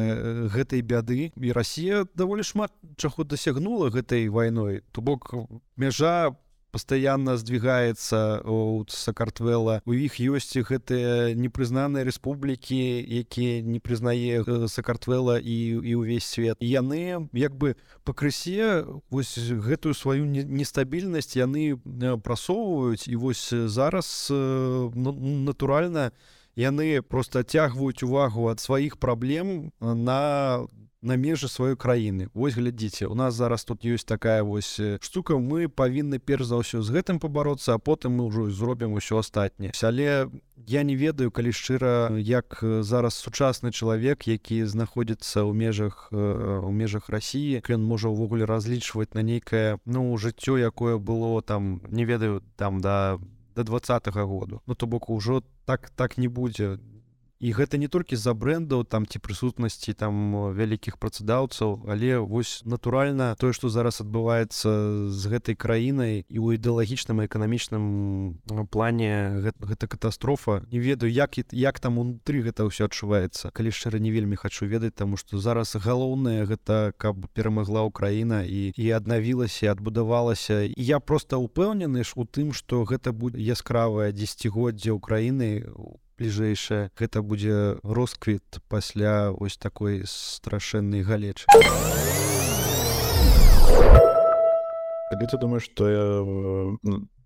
гэтай 0.53 0.85
бяды. 0.85 1.33
І 1.33 1.51
Росія 1.51 2.05
даволі 2.13 2.45
шмат 2.45 2.69
чаго 2.97 3.25
дасягнула 3.25 3.89
гэтай 3.89 4.29
вайной. 4.29 4.85
То 4.91 5.01
бок 5.01 5.33
мяжа 5.75 6.37
по 6.71 6.81
постоянно 6.81 7.37
сдвигается 7.37 8.41
у 8.43 8.83
сакартвела 8.87 9.81
у 9.85 9.93
іх 9.93 10.17
ёсць 10.17 10.57
гэтыя 10.57 11.35
непрызнаныя 11.37 12.03
рэспублікі 12.07 12.75
якія 13.21 13.61
не 13.61 13.79
прызнае 13.79 14.41
сакартвела 14.67 15.37
і 15.37 15.77
і 15.77 15.93
ўвесь 15.95 16.25
свет. 16.25 16.57
Яны 16.59 17.29
як 17.37 17.53
бы 17.55 17.75
пакрысе 18.03 18.83
вось 19.13 19.37
гэтую 19.37 19.93
сваю 19.93 20.25
нестабільнасць 20.25 21.37
яны 21.37 21.77
прасоўваюць. 22.25 23.07
І 23.07 23.15
вось 23.15 23.53
зараз 23.53 24.27
натуральна 24.33 26.11
яны 26.57 27.01
просто 27.01 27.45
адцягваюць 27.45 28.03
увагу 28.03 28.49
ад 28.49 28.59
сваіх 28.59 28.97
праблем 28.97 29.71
на 29.79 30.65
на 31.01 31.17
межы 31.17 31.47
сваёй 31.47 31.75
краіны 31.75 32.29
Вось 32.33 32.55
глядзіце 32.55 33.07
у 33.07 33.15
нас 33.15 33.33
зараз 33.33 33.65
тут 33.65 33.85
ёсць 33.85 34.05
такая 34.05 34.43
вось 34.43 34.79
штука. 35.01 35.37
Мы 35.37 35.67
павінны 35.67 36.19
перш 36.19 36.45
за 36.45 36.61
ўсё 36.61 36.81
з 36.81 36.93
гэтым 36.93 37.19
пабароцца 37.19 37.73
а 37.73 37.79
потым 37.81 38.21
мы 38.21 38.29
ўжо 38.29 38.49
зробім 38.53 38.93
усё 38.93 39.17
астатняе 39.17 39.73
але 39.81 40.29
я 40.67 40.83
не 40.83 40.95
ведаю 40.95 41.31
калі 41.31 41.51
шчыра 41.51 42.13
як 42.17 42.61
зараз 42.61 43.17
сучасны 43.17 43.71
чалавек 43.71 44.27
які 44.27 44.65
знаходзіцца 44.65 45.41
ў 45.41 45.53
межах 45.53 46.13
у 46.13 46.71
межах 46.71 47.09
Росіі 47.09 47.65
ён 47.65 47.81
можа 47.81 48.13
ўвогуле 48.13 48.45
разлічваць 48.45 49.13
на 49.17 49.25
нейкае 49.25 49.81
ну 49.85 50.05
жыццё 50.17 50.61
якое 50.61 50.97
было 50.97 51.41
там 51.41 51.81
не 51.89 52.05
ведаю 52.05 52.43
там 52.55 52.81
да 52.81 53.17
до 53.55 53.63
двадцатого 53.63 54.25
году 54.25 54.61
ну 54.67 54.75
то 54.75 54.85
бок 54.85 55.09
ужо 55.09 55.43
так 55.65 55.89
так 55.89 56.17
не 56.17 56.27
будзе 56.27 56.77
і 57.41 57.51
гэта 57.57 57.81
не 57.81 57.89
толькі 57.89 58.15
з-за 58.15 58.37
брэндаў 58.37 58.85
там 58.85 59.09
ці 59.09 59.17
прысутнасці 59.17 59.97
там 59.97 60.53
вялікіх 60.53 61.01
працадаўцаў 61.01 61.89
але 61.89 62.21
вось 62.21 62.61
натуральна 62.65 63.33
тое 63.41 63.51
што 63.57 63.73
зараз 63.73 64.01
адбываецца 64.05 64.69
з 65.09 65.21
гэтай 65.25 65.57
краінай 65.57 66.21
і 66.29 66.37
ў 66.37 66.61
ідэалагічным 66.61 67.25
эканамічным 67.25 67.83
плане 68.69 69.41
гэта, 69.41 69.65
гэта 69.65 69.87
катастрофа. 69.87 70.63
Не 70.71 70.79
ведаю 70.79 71.11
як 71.11 71.37
як 71.37 71.79
там 71.79 71.97
унутры 71.97 72.41
гэта 72.45 72.67
ўсё 72.69 72.85
адчуваецца. 72.85 73.51
Калі 73.51 73.73
шчыра 73.73 73.99
не 73.99 74.11
вельмі 74.11 74.35
хачу 74.35 74.65
ведаць 74.65 74.95
таму 74.95 75.17
што 75.17 75.41
зараз 75.41 75.75
галоўнае 75.75 76.45
гэта 76.45 76.93
каб 76.97 77.25
перамагла 77.33 77.87
ўкраіна 77.89 78.45
і 78.45 78.73
і 78.77 78.85
аднавілася 78.91 79.71
адбудавалася. 79.71 80.69
І 80.69 80.73
я 80.77 80.99
просто 80.99 81.41
ўпэўнены 81.41 82.03
ж 82.03 82.13
у 82.15 82.25
тым 82.25 82.53
што 82.53 82.85
гэта 82.85 83.11
будзе 83.11 83.41
яскравае 83.41 84.11
дзесяцігоддзя 84.13 84.93
ўкраіны 84.95 85.65
у 85.75 85.97
бліжэйшае. 86.21 86.93
Гэта 86.93 87.25
будзе 87.25 87.81
росквіт 87.81 88.61
пасля 88.69 89.33
ось 89.33 89.57
такой 89.57 90.05
страшэннай 90.05 91.01
галечы. 91.01 91.49
Калі 95.09 95.25
ты 95.27 95.37
думаешь 95.41 95.65
что 95.65 95.89
я 95.89 96.05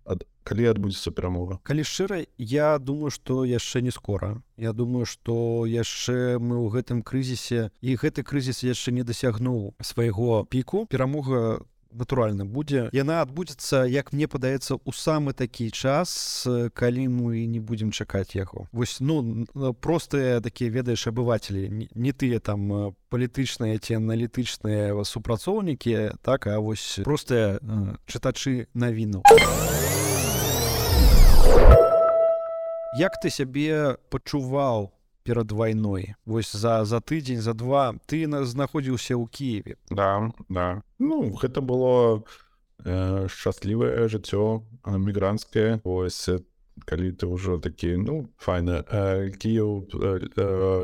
ад, 0.08 0.24
калі 0.42 0.64
адбудзецца 0.72 1.12
перамога? 1.12 1.60
Калі 1.62 1.84
шчыра 1.84 2.24
я 2.38 2.78
думаю 2.78 3.10
что 3.10 3.44
яшчэ 3.44 3.82
не 3.82 3.92
скора. 3.92 4.42
Я 4.56 4.72
думаю 4.72 5.04
что 5.04 5.66
яшчэ 5.68 6.40
мы 6.40 6.56
ў 6.56 6.72
гэтым 6.72 7.02
крызісе 7.04 7.70
і 7.84 7.96
гэты 8.00 8.24
крызіс 8.24 8.64
яшчэ 8.64 8.96
не 8.96 9.04
дасягнуў 9.04 9.76
свайго 9.82 10.44
піку. 10.48 10.86
Перамога 10.90 11.62
натуральна 11.92 12.44
будзе 12.44 12.88
яна 12.92 13.20
адбудзецца 13.22 13.84
як 13.86 14.12
мне 14.12 14.28
падаецца 14.28 14.78
у 14.82 14.92
самы 14.92 15.32
такі 15.32 15.70
час 15.70 16.46
калі 16.74 17.08
мы 17.08 17.46
не 17.46 17.60
будзем 17.60 17.90
чакаць 17.90 18.34
яго. 18.34 18.66
Вось 18.72 19.00
ну 19.00 19.46
простыя 19.80 20.40
такія 20.40 20.70
ведаеш 20.70 21.06
абывателі 21.06 21.88
не, 21.94 22.12
тыя 22.12 22.40
там 22.40 22.96
палітычныя 23.10 23.78
ці 23.78 24.00
аналітычныя 24.00 24.96
супрацоўнікі 25.04 26.18
так 26.22 26.46
а 26.46 26.58
вось 26.58 27.00
простыя 27.04 27.60
чытачы 28.06 28.66
навіну 28.74 29.22
як 32.96 33.20
ты 33.20 33.28
сябе 33.30 33.96
пачуваў 34.08 34.95
перад 35.26 35.50
вайной 35.50 36.14
вось 36.24 36.52
за 36.54 36.84
за 36.84 37.02
тыдзень 37.02 37.42
за 37.42 37.54
два 37.54 37.98
ты 38.06 38.26
нас 38.30 38.54
знаходзіўся 38.54 39.18
ў 39.18 39.26
Киеве. 39.26 39.74
Да 39.90 40.30
да. 40.48 40.82
Ну 40.98 41.34
гэта 41.34 41.60
было 41.60 42.22
э, 42.86 43.26
шчаслівае 43.26 44.06
жыццё 44.06 44.62
мігрантскае. 44.86 45.82
Ось 45.82 46.30
калі 46.84 47.10
ты 47.16 47.26
ўжо 47.26 47.58
такі 47.58 47.96
ну 47.96 48.28
файна 48.36 48.84
кіяў 49.40 49.88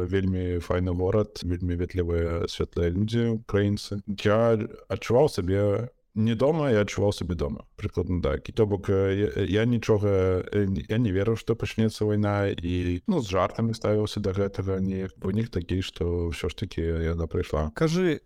вельмі 0.08 0.58
файны 0.64 0.92
горад 0.96 1.38
вельмі 1.44 1.76
ветлівыя 1.76 2.48
светлыя 2.48 2.90
людзі 2.90 3.38
украінцы. 3.38 4.00
Я 4.24 4.58
адчуваў 4.88 5.28
сабе 5.28 5.92
не 6.14 6.34
дома 6.34 6.70
я 6.70 6.82
адчуваў 6.84 7.12
сабе 7.16 7.34
дома 7.34 7.64
прыкладна 7.76 8.20
так 8.22 8.48
і 8.48 8.52
то 8.52 8.66
бок 8.66 8.88
я, 8.88 9.32
я 9.48 9.64
нічога 9.64 10.44
я 10.52 10.98
не 10.98 11.12
веру 11.12 11.36
што 11.36 11.56
пачнецца 11.56 12.04
вайна 12.04 12.52
і 12.52 13.00
ну 13.08 13.20
з 13.20 13.32
жартамі 13.32 13.74
ставіўся 13.74 14.20
да 14.20 14.36
гэтага 14.36 14.80
не 14.80 15.08
вынік 15.16 15.48
такі 15.48 15.80
што 15.80 16.28
ўсё 16.28 16.52
ж 16.52 16.54
такі 16.54 16.84
яна 16.84 17.26
прыйшла 17.26 17.72
кажы 17.74 18.20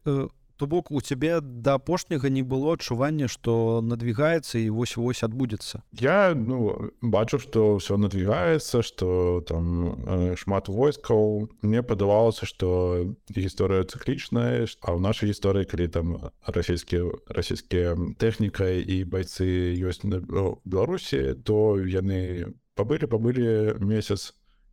то 0.57 0.67
бок 0.67 0.91
у 0.91 1.01
цябе 1.01 1.41
да 1.41 1.75
апошняга 1.75 2.29
не 2.29 2.43
было 2.43 2.75
адчування 2.75 3.29
што 3.29 3.81
надвігаецца 3.85 4.59
і 4.59 4.71
вось 4.71 4.97
вось 4.97 5.23
адбудзецца? 5.23 5.83
Я 6.01 6.35
ну 6.35 6.91
бачу 7.01 7.39
што 7.39 7.77
ўсё 7.77 8.01
надвігаецца 8.01 8.83
што 8.83 9.43
там 9.47 10.35
шмат 10.37 10.69
войскаў. 10.69 11.49
Мне 11.63 11.83
падавалася 11.83 12.47
што 12.47 13.05
гісторыя 13.31 13.85
цыклічная 13.85 14.67
а 14.81 14.97
ў 14.97 14.99
нашай 15.01 15.31
гісторыі 15.31 15.69
калі 15.69 15.89
там 15.89 16.07
расійскія 16.47 17.11
расійскія 17.29 17.97
тэхніка 18.19 18.71
і 18.81 19.05
байцы 19.05 19.45
ёсць 19.77 20.05
на 20.09 20.25
беларусі 20.65 21.37
то 21.45 21.77
яны 21.81 22.53
пабылі 22.77 23.09
пабылі 23.09 23.77
месяц 23.81 24.33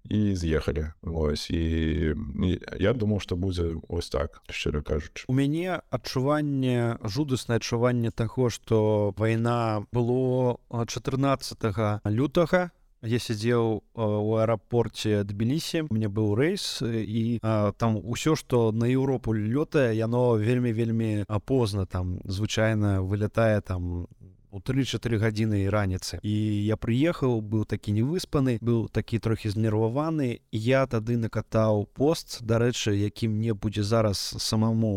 і 0.10 0.36
з'ехалі 0.36 0.92
ось 1.02 1.50
і, 1.50 1.64
і 2.44 2.60
я 2.80 2.94
думаў 2.94 3.24
што 3.24 3.36
будзе 3.36 3.80
ось 3.88 4.10
так 4.10 4.42
шчыра 4.50 4.84
кажучы 4.84 5.26
у 5.28 5.34
мяне 5.34 5.80
адчуванне 5.90 7.00
жудаснае 7.04 7.58
адчуванне 7.64 8.12
таго 8.12 8.50
што 8.50 9.14
вайна 9.18 9.86
было 9.92 10.60
14 10.70 12.04
лютага 12.06 12.72
я 13.04 13.20
сядзеў 13.20 13.84
у 13.94 14.36
аэрапорце 14.40 15.24
тбілісі 15.28 15.88
мне 15.92 16.08
быў 16.08 16.36
рэйс 16.40 16.84
і 16.88 17.40
а, 17.44 17.72
там 17.76 18.00
усё 18.00 18.36
што 18.40 18.72
на 18.72 18.88
Еўропу 18.88 19.36
лётае 19.36 19.92
яно 19.96 20.40
вельмі 20.40 20.72
вельмі 20.72 21.28
апозна 21.28 21.86
там 21.86 22.20
звычайна 22.24 23.04
вылятае 23.04 23.60
там 23.62 24.08
у 24.54 24.60
3-4 24.62 25.18
гадзіны 25.18 25.66
раніцы 25.74 26.20
і 26.22 26.34
я 26.70 26.78
прыехаў 26.78 27.42
быў 27.42 27.66
такі 27.66 27.96
невыспаны 27.98 28.60
быў 28.62 28.86
такі 28.94 29.18
трохі 29.18 29.50
знерваваны 29.50 30.30
я 30.52 30.86
тады 30.86 31.18
накатаў 31.18 31.88
пост 31.98 32.38
дарэчы 32.46 32.94
які 32.94 33.34
мне 33.34 33.58
будзе 33.58 33.82
зараз 33.82 34.22
самому 34.38 34.94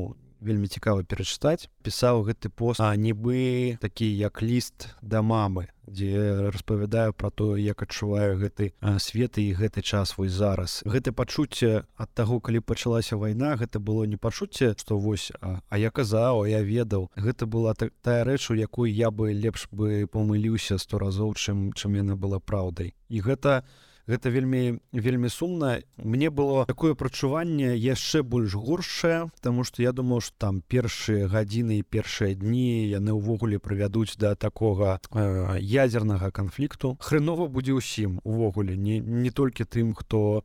вельмі 0.47 0.71
цікава 0.71 1.03
перачытаць. 1.03 1.67
Пісаў 1.83 2.23
гэты 2.31 2.49
пост 2.49 2.81
а 2.81 2.95
нібы 2.95 3.77
такі 3.83 4.07
як 4.07 4.43
ліст 4.43 4.95
да 5.03 5.23
мамы 5.23 5.67
дзе 5.87 6.51
распавядаю 6.51 7.13
про 7.13 7.31
то 7.31 7.57
як 7.57 7.83
адчуваю 7.83 8.39
гэты 8.39 8.75
свет 8.99 9.39
і 9.39 9.55
гэты 9.55 9.83
час 9.83 10.19
вось 10.19 10.33
зараз. 10.33 10.83
Гэта 10.87 11.13
пачуцце 11.13 11.87
ад 11.97 12.11
таго 12.15 12.41
калі 12.41 12.61
пачалася 12.61 13.17
вайна 13.17 13.57
гэта 13.57 13.79
было 13.79 14.05
не 14.05 14.17
пачуцце 14.17 14.75
што 14.79 14.99
вось 14.99 15.33
а, 15.41 15.63
а 15.69 15.79
я 15.79 15.91
казаў 15.91 16.47
я 16.47 16.63
ведаў. 16.63 17.11
Гэта 17.17 17.47
была 17.47 17.75
та, 17.75 17.91
тая 18.03 18.25
рэч 18.25 18.51
у 18.51 18.55
якой 18.55 18.91
я 18.93 19.11
бы 19.11 19.33
лепш 19.33 19.69
бы 19.71 20.07
памыліўся 20.07 20.79
сто 20.79 20.99
разоў 20.99 21.35
чым 21.35 21.73
чым 21.75 21.95
яна 21.95 22.17
была 22.17 22.39
праўдай. 22.39 22.95
І 23.09 23.21
гэта 23.23 23.63
не 23.63 23.86
гэта 24.07 24.31
вельмі 24.31 24.79
вельмі 24.93 25.29
сумна. 25.29 25.83
Мне 25.97 26.31
было 26.31 26.65
такое 26.67 26.95
прачуванне 26.95 27.77
яшчэ 27.77 28.23
больш 28.23 28.55
горшае 28.55 29.31
тому 29.43 29.65
что 29.65 29.83
я 29.83 29.93
думаю 29.93 30.21
что 30.21 30.35
там 30.39 30.63
першыя 30.63 31.29
гадзіны 31.29 31.79
і 31.79 31.83
першыя 31.83 32.35
дні 32.35 32.87
яны 32.89 33.13
ўвогуле 33.13 33.59
прывядуць 33.59 34.17
да 34.17 34.35
такога 34.35 35.01
э, 35.11 35.59
ядзернага 35.61 36.31
канфлікту. 36.31 36.97
Хрэнова 37.01 37.49
будзе 37.49 37.75
ўсім 37.75 38.21
увогуле 38.25 38.77
не 38.77 39.01
не 39.01 39.31
толькі 39.31 39.65
тым 39.65 39.95
хто 39.95 40.45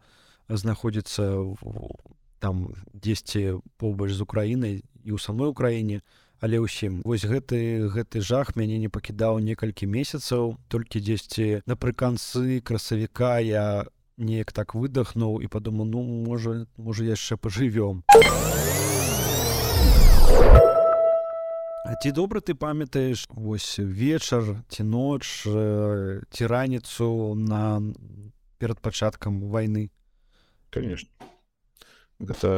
знаходзіцца 0.50 1.56
там 2.42 2.74
дзесьці 2.94 3.62
побач 3.78 4.12
з 4.12 4.22
украінай 4.22 4.82
і 5.06 5.12
ў 5.14 5.20
самой 5.22 5.54
украіне 5.54 6.02
але 6.42 6.58
ўсім. 6.58 7.06
Вось 7.06 7.24
гэты 7.24 7.88
гэты 7.94 8.20
жах 8.26 8.58
мяне 8.58 8.82
не 8.82 8.90
пакідаў 8.90 9.38
некалькі 9.46 9.86
месяцаў 9.86 10.58
толькі 10.74 10.98
дзесьці 11.00 11.62
напрыканцы 11.70 12.60
красавіка 12.66 13.38
я 13.46 13.86
неяк 14.18 14.52
так 14.52 14.74
выдохнуў 14.74 15.40
і 15.46 15.48
падумаў 15.48 15.86
ну 15.86 16.02
можа 16.02 16.66
можа 16.82 17.06
яшчэ 17.06 17.38
пажывём. 17.38 18.02
Ці 22.02 22.10
добра 22.18 22.42
ты 22.42 22.58
памятаеш 22.58 23.30
вось 23.30 23.78
вечар 23.78 24.66
ці 24.74 24.82
ноч 24.82 25.46
ці 25.46 26.44
раніцу 26.50 27.38
на 27.38 27.86
перад 28.58 28.82
пачаткам 28.82 29.46
войны 29.46 29.94
конечно 30.74 31.10
гэта 32.18 32.50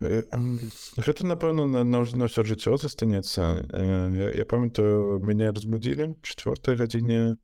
гэта 0.00 1.24
напэўна 1.24 1.66
на, 1.66 1.84
на, 1.84 2.04
на 2.04 2.24
ўсё 2.28 2.44
жыццё 2.44 2.76
застанецца 2.76 3.64
я, 4.12 4.28
я 4.30 4.44
памятаю 4.44 5.20
мяне 5.24 5.50
разбудзілі 5.50 6.16
четвертой 6.22 6.76
гадзіне 6.76 7.36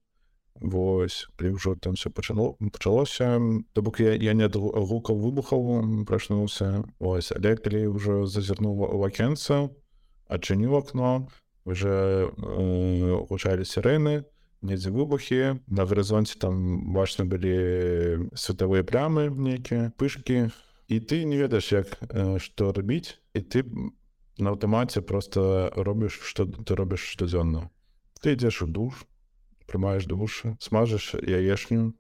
Вось 0.61 1.27
калі 1.37 1.57
ўжо 1.57 1.75
там 1.75 1.95
все 1.97 2.11
пачало 2.11 2.55
пачалося 2.61 3.41
то 3.73 3.83
бок 3.83 4.01
я, 4.01 4.13
я 4.15 4.33
не 4.33 4.47
гукаў 4.47 5.17
выбухаў 5.17 6.05
прачнуўся 6.07 6.85
ось 7.01 7.33
але 7.33 7.57
калі 7.57 7.97
ўжо 7.97 8.27
зазірнуў 8.29 8.95
у 8.95 9.01
акенца 9.03 9.73
адчыніў 10.29 10.77
акно 10.77 11.27
уже 11.65 12.31
гучалі 12.37 13.65
сірэны 13.65 14.29
недзе 14.63 14.93
выбухі 14.93 15.59
на 15.67 15.83
гарызонце 15.89 16.39
там 16.39 16.93
бачна 16.93 17.25
былі 17.25 18.29
светавыя 18.37 18.85
плямы 18.85 19.33
нейкія 19.33 19.91
пышкі 19.97 20.53
і 20.93 21.01
ты 21.01 21.25
не 21.25 21.41
ведаеш 21.41 21.73
як 21.73 21.89
што 22.45 22.73
рабіць 22.77 23.17
і 23.33 23.41
ты 23.41 23.65
на 24.37 24.53
аўтамаце 24.53 25.01
просто 25.01 25.73
робіш 25.77 26.21
што 26.21 26.45
ты 26.45 26.77
робіш 26.77 27.09
штодзённа. 27.17 27.71
Ты 28.21 28.37
ідзеш 28.37 28.61
у 28.63 28.69
душ 28.69 29.09
прымаеш 29.65 30.05
душ 30.05 30.45
смажаш 30.61 31.17
яешню 31.17 31.97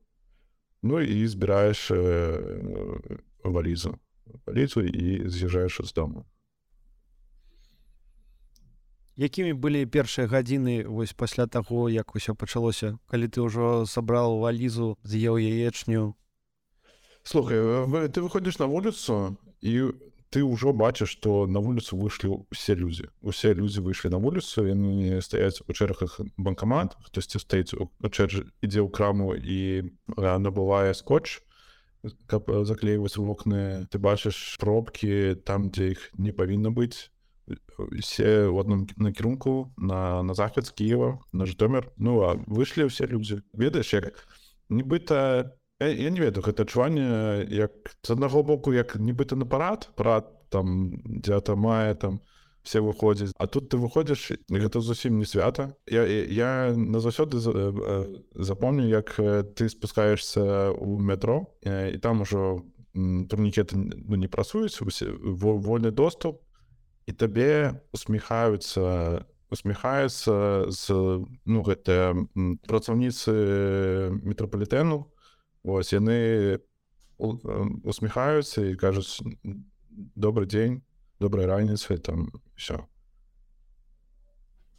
Ну 0.82 1.00
і 1.00 1.26
збіраеш 1.26 1.90
э, 1.90 3.18
валізу. 3.44 3.98
Валізу 4.46 4.80
і 4.82 5.28
з'язджаеш 5.28 5.80
з 5.84 5.92
дому. 5.92 6.26
Якімі 9.16 9.52
былі 9.52 9.86
першыя 9.86 10.26
гадзіны 10.26 10.88
вось 10.88 11.12
пасля 11.12 11.46
таго 11.46 11.86
як 11.92 12.16
усё 12.16 12.34
пачалося 12.34 12.98
калі 13.06 13.28
ты 13.28 13.44
ўжо 13.44 13.86
сабрал 13.86 14.40
валізу 14.40 14.98
з'еў 15.04 15.38
яечню 15.38 16.16
слухай 17.22 18.08
ты 18.08 18.22
выходишь 18.22 18.58
на 18.58 18.66
вуліцу 18.66 19.36
і 19.60 19.92
ты 20.32 20.40
ўжо 20.40 20.72
бачыш 20.72 21.12
что 21.12 21.46
на 21.46 21.60
вуліцу 21.60 21.96
выйшлі 21.96 22.48
усе 22.50 22.74
людзі 22.74 23.12
усе 23.20 23.54
людзі 23.54 23.84
выйшлі 23.84 24.10
на 24.10 24.18
вуліцу 24.18 24.64
яны 24.66 25.20
стаяць 25.20 25.60
у 25.68 25.72
чэргах 25.72 26.20
банкамат 26.36 26.96
хтосьці 27.04 27.38
стаіць 27.38 27.76
чэрж 27.76 28.48
ідзе 28.64 28.80
ў 28.80 28.88
краму 28.88 29.36
і 29.36 29.92
набывае 30.16 30.96
скотч 30.96 31.44
каб 32.26 32.48
заклейваць 32.64 33.20
вокны 33.20 33.86
ты 33.92 34.00
бачыш 34.00 34.56
пробкі 34.58 35.36
там 35.44 35.70
дзе 35.70 35.94
іх 35.94 36.10
не 36.18 36.32
павінна 36.32 36.72
быць 36.72 37.12
все 38.00 38.48
в 38.48 38.58
одном 38.58 38.86
накірунку 38.96 39.72
на 39.76 40.22
на 40.22 40.34
захад 40.34 40.66
з 40.66 40.70
Киева 40.70 41.20
на 41.32 41.46
житомир. 41.46 41.90
Ну 41.96 42.22
а 42.22 42.34
выйшлі 42.46 42.88
ўсе 42.88 43.06
людзі 43.06 43.42
ведаеш 43.52 43.92
як 43.94 44.26
нібыта 44.70 45.52
я, 45.82 45.88
я 45.88 46.10
не 46.10 46.20
ведаю 46.20 46.44
гэта 46.46 46.62
адчуванне 46.62 47.46
як 47.50 47.72
з 48.02 48.14
аднаго 48.14 48.42
боку 48.42 48.72
як 48.72 48.96
нібыта 48.96 49.36
на 49.36 49.46
парад 49.46 49.90
парад 49.96 50.30
там 50.48 51.02
дзята 51.04 51.56
мае 51.56 51.94
там 51.94 52.20
все 52.62 52.80
выходзяць 52.80 53.32
а 53.38 53.46
тут 53.46 53.68
ты 53.68 53.76
выходзіш 53.76 54.38
гэта 54.48 54.80
зусім 54.80 55.18
не 55.18 55.26
свята. 55.26 55.74
Я, 55.90 56.06
я, 56.06 56.22
я 56.24 56.50
назаўсёды 56.76 57.42
запомню 58.34 58.86
як 58.86 59.18
ты 59.56 59.68
спускаешься 59.68 60.70
у 60.70 60.98
метро 60.98 61.46
і 61.62 61.98
там 61.98 62.22
ужо 62.22 62.62
турнікеты 62.94 63.76
ну, 63.76 64.16
не 64.16 64.28
прасуюць 64.28 64.78
вольны 64.80 65.90
доступ 65.90 66.42
і 67.06 67.12
табе 67.12 67.80
усміхаюцца 67.92 69.26
усміхаецца 69.50 70.70
з 70.70 70.84
ну 71.44 71.62
гэта 71.66 72.14
працаўніцы 72.68 73.32
метрапалітэну 74.22 75.11
Вось 75.62 75.92
яны 75.92 76.58
усміхаюцца 77.18 78.66
і 78.66 78.76
кажуць 78.76 79.22
добрый 79.92 80.48
дзень 80.48 80.82
добрай 81.20 81.46
раніцы 81.46 81.98
там 81.98 82.32
все 82.56 82.82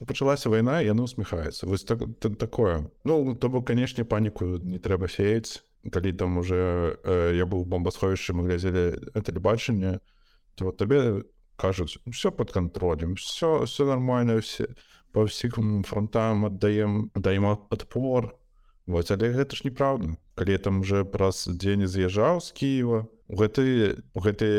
пачалася 0.04 0.52
вайна 0.52 0.82
яны 0.84 1.08
усміхаюцца 1.08 1.67
вось 1.67 1.84
так, 1.88 2.04
так 2.19 2.36
такое. 2.38 2.91
Ну 3.04 3.36
то 3.36 3.50
бок 3.50 3.67
канешне 3.67 4.04
паніку 4.04 4.60
не 4.60 4.80
трэба 4.80 5.08
сеяць 5.08 5.63
калі 5.91 6.13
там 6.13 6.38
уже 6.38 7.00
э, 7.04 7.36
я 7.36 7.46
быў 7.46 7.63
бомбасховішчы 7.63 8.36
мы 8.36 8.48
глядзелі 8.48 9.15
тэлебачанне 9.15 10.00
то 10.56 10.65
вот 10.65 10.78
табе 10.78 11.24
кажуць 11.56 11.98
все 12.08 12.32
под 12.32 12.52
контролем 12.52 13.15
все 13.15 13.63
все 13.63 13.86
нормально 13.86 14.39
все 14.39 14.67
по 15.12 15.28
ўсім 15.28 15.84
фронтам 15.84 16.46
аддаем 16.46 17.12
даем 17.15 17.46
адпор 17.48 18.36
вот 18.86 19.12
але 19.12 19.32
гэта 19.32 19.56
ж 19.56 19.63
неправда 19.63 20.15
калі 20.36 20.58
там 20.58 20.82
уже 20.82 21.04
праз 21.06 21.48
дзень 21.48 21.88
з'язджаў 21.88 22.41
з 22.41 22.52
Киева 22.54 23.06
гэты 23.30 24.02
гэты 24.13 24.50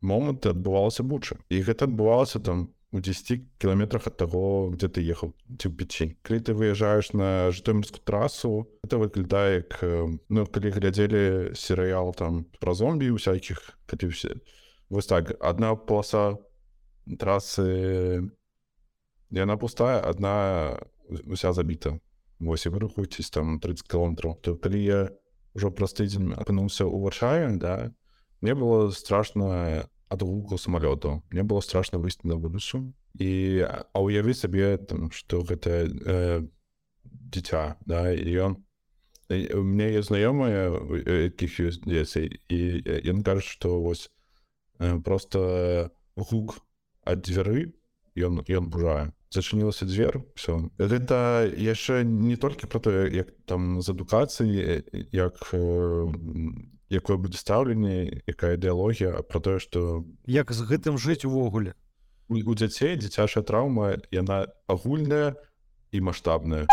момант 0.00 0.46
адбывалася 0.46 1.02
буча. 1.02 1.36
І 1.48 1.62
гэта 1.62 1.86
адбывалася 1.90 2.40
там 2.40 2.76
у 2.92 3.00
10 3.00 3.40
кіламетрах 3.58 4.06
ад 4.06 4.16
таго 4.16 4.70
где 4.72 4.88
ты 4.88 5.02
ехаў 5.02 5.34
ці 5.58 5.68
печень 5.68 6.14
калі 6.22 6.40
ты 6.40 6.54
выязджаеш 6.54 7.12
на 7.12 7.50
жытомірскую 7.50 8.00
трасу 8.06 8.70
это 8.86 8.96
выглядае 8.96 9.60
як 9.60 9.82
ну 10.30 10.46
калі 10.46 10.70
глядзелі 10.70 11.52
серыял 11.58 12.14
там 12.14 12.46
пра 12.62 12.74
зомбі 12.74 13.10
усякіх 13.10 13.76
калі 13.90 14.08
все 14.14 14.38
вось 14.88 15.10
так 15.10 15.34
одна 15.42 15.74
полоса 15.74 16.38
трассы 17.18 18.30
яна 19.30 19.56
пустая 19.58 20.00
одна 20.00 20.78
уся 21.26 21.52
забіта 21.52 21.98
восьось 22.38 22.72
вы 22.72 22.78
рухуецесь 22.80 23.30
там 23.30 23.60
30 23.60 23.88
километров. 23.88 24.40
То 24.40 24.56
калі 24.56 24.82
я 24.82 25.00
ўжо 25.54 25.70
праз 25.70 25.96
тыдзень 25.96 26.34
апынуўся 26.36 26.84
ў 26.84 26.96
варшаве 27.00 27.56
да. 27.56 27.92
Мне 28.40 28.54
было 28.54 28.90
страшно 28.90 29.88
ад 30.08 30.22
гуку 30.22 30.58
самалёту 30.58 31.22
мне 31.30 31.42
было 31.42 31.60
страшно 31.60 31.98
выйсці 31.98 32.28
на 32.28 32.34
вуліцу 32.36 32.94
і 33.18 33.64
а 33.92 34.00
уяві 34.00 34.34
сабе 34.34 34.76
там 34.78 35.10
что 35.10 35.42
гэта 35.42 35.90
э, 35.90 36.46
дзіця 37.04 37.76
да 37.86 38.12
і 38.12 38.30
ён 38.38 38.56
мне 39.28 39.90
є 39.90 40.02
знаёмыя 40.06 40.70
якіх 41.26 41.58
ёсць 41.58 41.82
дзеці 41.82 42.30
і 42.48 42.60
ён 43.10 43.26
кажа 43.26 43.42
што 43.42 43.82
вось 43.82 44.10
э, 44.78 45.00
просто 45.02 45.90
гук 46.14 46.62
ад 47.02 47.26
дзвяры 47.26 47.74
ён 48.14 48.46
ён 48.46 48.70
бужае 48.70 49.10
зачынілася 49.30 49.86
дзвер 49.86 50.22
все 50.34 50.70
гэта 50.78 51.48
яшчэ 51.50 52.04
не 52.04 52.36
толькі 52.36 52.66
про 52.66 52.80
тое 52.80 53.10
як 53.10 53.32
там 53.46 53.82
з 53.82 53.90
адукацыі 53.90 54.82
як 55.12 55.34
якое 56.88 57.16
будзе 57.18 57.38
стаўленне 57.38 58.22
якая 58.26 58.54
ідэалогія 58.54 59.22
про 59.26 59.40
тое 59.40 59.58
что 59.58 60.04
як 60.26 60.52
з 60.52 60.62
гэтым 60.62 60.98
жыць 60.98 61.26
увогуле. 61.26 61.74
У 62.28 62.54
дзяцей 62.54 62.98
дзіцячая 62.98 63.42
траўма 63.42 63.98
яна 64.10 64.46
агульная 64.66 65.34
і 65.90 66.00
маштабная 66.02 66.66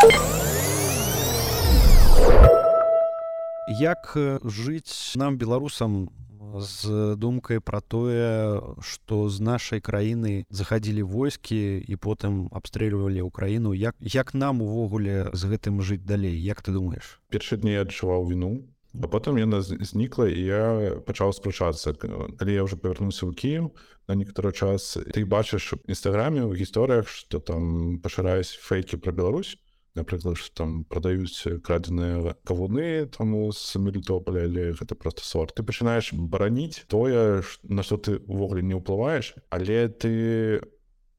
як 3.80 4.14
жыць 4.44 5.16
нам 5.16 5.38
беларусам 5.38 6.10
з 6.58 7.14
думкай 7.16 7.60
пра 7.60 7.80
тое 7.80 8.60
што 8.80 9.28
з 9.28 9.40
нашай 9.40 9.80
краіны 9.80 10.44
заходзілі 10.50 11.02
войскі 11.02 11.80
і 11.80 11.94
потым 11.96 12.46
абстрэльвалі 12.52 13.26
ўкраіну 13.28 13.74
як 13.74 13.96
як 14.00 14.34
нам 14.34 14.62
увогуле 14.62 15.30
з 15.32 15.42
гэтым 15.50 15.82
жыць 15.82 16.04
далей? 16.04 16.36
Як 16.38 16.62
ты 16.62 16.72
думаешь 16.72 17.20
першы 17.28 17.56
дні 17.56 17.80
адчуваў 17.82 18.28
віну 18.30 18.62
а 18.94 19.10
потым 19.10 19.38
яна 19.38 19.60
знікла 19.62 20.30
і 20.30 20.38
я 20.38 20.62
пачаў 21.06 21.34
спрачацца 21.34 21.94
калі 21.98 22.52
я 22.54 22.62
уже 22.62 22.76
павярнуўся 22.76 23.26
ў 23.26 23.34
Кіев 23.34 23.74
на 24.06 24.14
некаторы 24.14 24.52
час 24.52 24.98
ты 25.10 25.26
бачыш 25.26 25.74
нстаграме 25.90 26.46
ў 26.46 26.54
гісторыях 26.54 27.10
што 27.10 27.40
там 27.40 27.98
пашыраюсь 27.98 28.54
фейкі 28.54 29.02
пра 29.02 29.10
Беларусь 29.10 29.58
напрыклад 29.94 30.38
там 30.54 30.84
продаюць 30.84 31.62
крадзеныя 31.62 32.34
кавуны 32.44 33.06
таму 33.14 33.50
з 33.52 33.78
мелітополя 33.78 34.44
але 34.48 34.72
гэта 34.74 34.94
просто 34.94 35.22
сорт. 35.22 35.54
Ты 35.54 35.62
пачынаеш 35.62 36.12
бараніць 36.12 36.84
тое 36.88 37.42
на 37.62 37.82
што 37.82 37.96
ты 37.98 38.18
увогуле 38.26 38.62
не 38.62 38.74
ўплываеш 38.74 39.34
але 39.50 39.88
ты 39.88 40.60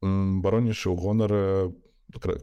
бароніш 0.02 0.86
у 0.86 0.94
гонар 0.94 1.72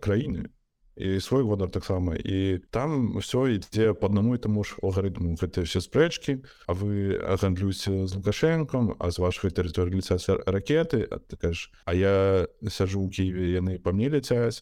краіны 0.02 0.50
і 0.96 1.20
свой 1.20 1.44
гонар 1.44 1.70
таксама 1.74 2.14
і 2.14 2.62
там 2.70 3.18
ўсё 3.18 3.50
ідзе 3.50 3.94
по 3.98 4.10
аднаму 4.10 4.38
і 4.38 4.42
таму 4.42 4.62
ж 4.62 4.78
алгарытму 4.82 5.34
гэта 5.42 5.66
все 5.66 5.82
спрэчкі 5.82 6.46
А 6.70 6.74
вы 6.74 7.18
гандлюся 7.18 8.06
з 8.06 8.14
лукашэнкам 8.14 8.94
а 9.00 9.10
з 9.10 9.18
вашай 9.18 9.50
тэрыторыі 9.50 9.98
ліцацыя 9.98 10.38
ракеты. 10.46 11.10
Ты 11.30 11.38
кажаш 11.38 11.74
А 11.86 11.94
я 11.98 12.46
сяжу 12.70 13.02
ў 13.02 13.10
Киеве 13.10 13.58
яны 13.58 13.82
па 13.82 13.90
мне 13.90 14.10
ляцяць 14.10 14.62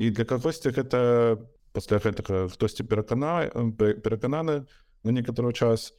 і 0.00 0.08
для 0.10 0.24
кагосьці 0.24 0.72
гэта 0.72 1.36
пасля 1.76 2.00
гэтага 2.00 2.48
хтосьці 2.48 2.88
перакана 2.88 3.52
перакананы 3.76 4.64
на 5.04 5.10
некаторы 5.12 5.52
час. 5.52 5.92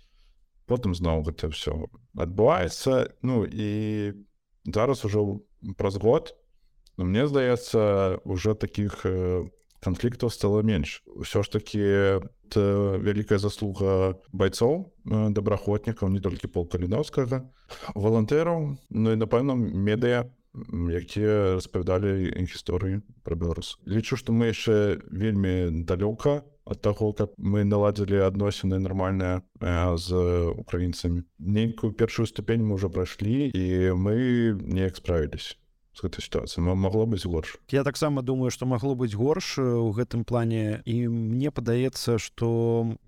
Потым 0.66 0.98
зноў 0.98 1.22
гэта 1.30 1.54
все 1.54 1.86
адбываецца 2.18 3.14
ну 3.22 3.46
і 3.46 3.70
зараз 4.66 5.06
ужо 5.06 5.46
праз 5.78 5.98
год 6.02 6.34
ну, 6.98 7.06
мне 7.06 7.28
здаецца 7.28 8.18
уже 8.26 8.56
таких 8.56 9.06
канфліктаў 9.82 10.30
стало 10.30 10.62
менш 10.62 11.02
ўсё 11.06 11.44
ж 11.44 11.52
таки 11.52 11.82
вялікая 12.54 13.38
заслуга 13.38 14.18
байцоў 14.32 14.94
добраахвотнікаў 15.06 16.10
не 16.10 16.22
толькі 16.22 16.48
пол 16.50 16.70
каліновскага 16.70 17.46
валантэраў 17.94 18.78
Ну 18.90 19.08
і 19.12 19.18
напэўна 19.18 19.58
медыя 19.58 20.30
якія 20.54 21.56
распавядалі 21.58 22.32
гісторыі 22.36 23.02
пра 23.24 23.36
беларус 23.36 23.78
лічу 23.88 24.20
што 24.20 24.36
мы 24.36 24.52
яшчэ 24.52 25.00
вельмі 25.08 25.84
далёка 25.88 26.44
ад 26.68 26.82
таго 26.82 27.14
каб 27.14 27.32
мы 27.38 27.64
наладзілі 27.64 28.24
адносіны 28.28 28.80
нармальныя 28.84 29.42
з 29.96 30.10
украінцамі 30.56 31.24
нейкую 31.40 31.94
першую 31.94 32.28
ступень 32.28 32.66
мы 32.68 32.76
ўжо 32.76 32.92
прайшлі 32.92 33.52
і 33.56 33.96
мы 33.96 34.60
неяк 34.60 35.00
справілись 35.00 35.56
гэтай 36.02 36.24
сітуацыі 36.24 36.64
магло 36.64 37.06
быць 37.06 37.28
горш 37.28 37.56
я 37.72 37.84
таксама 37.84 38.22
думаю 38.22 38.52
што 38.52 38.66
магло 38.66 38.96
быць 38.96 39.16
горш 39.16 39.60
у 39.60 39.92
гэтым 39.96 40.28
плане 40.28 40.84
і 40.86 41.08
мне 41.08 41.52
падаецца 41.52 42.20
што 42.20 42.48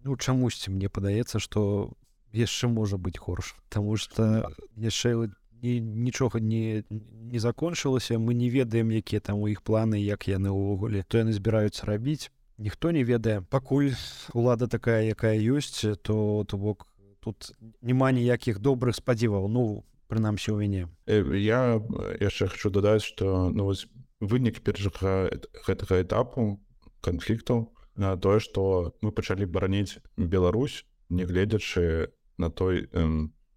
ну 0.03 0.15
чамусьці 0.15 0.71
мне 0.71 0.87
падаецца 0.87 1.39
што 1.43 1.91
яшчэ 2.33 2.67
можа 2.67 2.97
быць 2.97 3.21
горш. 3.21 3.55
Таму 3.69 3.95
што 3.97 4.49
яшчэ 4.75 5.29
і 5.63 5.81
нічога 5.81 6.39
не 6.43 6.83
не 6.91 7.39
закончылася 7.39 8.19
мы 8.19 8.35
не 8.35 8.51
ведаем 8.51 8.91
якія 8.91 9.23
там 9.23 9.39
у 9.39 9.47
іх 9.47 9.63
планы 9.63 9.95
як 9.95 10.27
яны 10.27 10.51
ўвогуле 10.51 11.07
то 11.07 11.23
яны 11.23 11.31
збіраюцца 11.31 11.87
рабіць 11.87 12.27
ніхто 12.59 12.91
не 12.91 13.03
ведае 13.07 13.39
пакуль 13.41 13.95
улада 14.35 14.67
такая 14.67 15.07
якая 15.07 15.39
ёсць 15.39 15.87
то 16.03 16.43
то 16.43 16.57
бок 16.57 16.87
тут 17.23 17.55
няма 17.81 18.11
ніякіх 18.11 18.59
добрых 18.59 18.99
спадзіваў 18.99 19.47
ну 19.47 19.87
прынамсі 20.11 20.51
ў 20.51 20.67
мяне 20.67 20.83
я 21.07 21.79
яшчэ 22.19 22.51
хочу 22.51 22.69
дадаць 22.69 23.07
что 23.07 23.47
ну 23.47 23.71
вось 23.71 23.87
вынік 24.19 24.59
першага 24.67 25.31
гэтага 25.63 26.03
этапу 26.03 26.59
канфліктаў 26.99 27.71
на 27.95 28.17
тое 28.19 28.43
что 28.43 28.91
мы 28.99 29.15
пачалі 29.15 29.47
бараніць 29.47 30.03
Беларусь 30.19 30.83
нягледзячы 31.07 32.11
на 32.37 32.51
той 32.51 32.91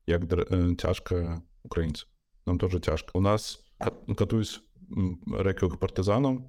як 0.07 0.23
цяжка 0.79 1.43
украінцаў 1.67 2.09
нам 2.47 2.59
тоже 2.63 2.81
цяжка 2.81 3.11
у 3.15 3.21
нас 3.21 3.59
катуюць 3.81 4.63
рэкавых 5.49 5.79
партызанаў 5.83 6.41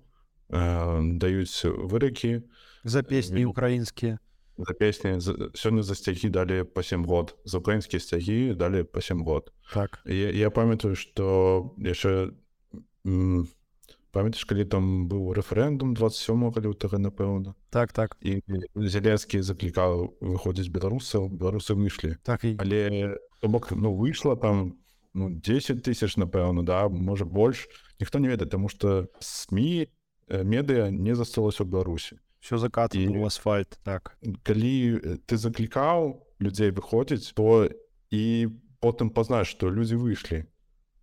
даюць 1.19 1.65
выракі 1.65 2.47
за 2.83 3.03
песні 3.03 3.45
украінскія 3.45 4.19
за 4.57 4.73
песні 4.73 5.19
сёння 5.53 5.83
за 5.83 5.95
сцягі 5.95 6.29
далі 6.29 6.63
па 6.63 6.83
7 6.83 7.05
год 7.05 7.35
за 7.45 7.57
украінскія 7.57 7.99
сцягі 7.99 8.53
далі 8.53 8.83
па 8.83 9.01
7 9.01 9.23
год 9.23 9.51
так 9.73 9.99
я, 10.05 10.31
я 10.31 10.49
памятаю 10.49 10.95
что 10.95 11.75
яшчэ 11.77 12.31
памятаеш 14.11 14.45
калі 14.49 14.65
там 14.65 15.07
быў 15.11 15.33
рэферэндум 15.37 15.93
27 15.93 16.63
лютага 16.63 16.97
напэўна 16.97 17.53
так 17.69 17.93
так 17.93 18.17
і 18.21 18.41
зялецкі 18.75 19.41
заклікаў 19.41 20.17
выходзіць 20.21 20.71
беларусаў 20.73 21.29
беларусы 21.29 21.77
выйшлі 21.77 22.17
так 22.23 22.43
і 22.43 22.55
але 22.57 23.17
то 23.41 23.47
бок 23.47 23.71
ну 23.71 23.93
выйшла 23.93 24.35
там 24.35 24.79
ну 25.17 25.29
10 25.33 25.81
тысяч 25.81 26.13
напэўна 26.21 26.63
да 26.63 26.85
можа 26.89 27.25
больш 27.25 27.65
ніхто 27.99 28.19
не 28.21 28.29
ведае 28.29 28.47
тому 28.49 28.69
что 28.69 29.09
сМ 29.19 29.89
медыа 30.29 30.91
не 30.93 31.15
засталася 31.15 31.65
ў 31.65 31.71
беларусі 31.73 32.21
все 32.39 32.57
закат 32.57 32.95
і 32.95 33.07
у 33.17 33.25
асфальт 33.25 33.79
так. 33.83 34.17
Калі 34.43 35.19
ты 35.25 35.37
заклікаў 35.41 36.21
людзей 36.39 36.71
выходзіць 36.71 37.33
то 37.33 37.69
і 38.13 38.47
потым 38.79 39.09
пазнаеш 39.09 39.49
что 39.49 39.73
людзі 39.73 39.97
выйшлі 39.97 40.45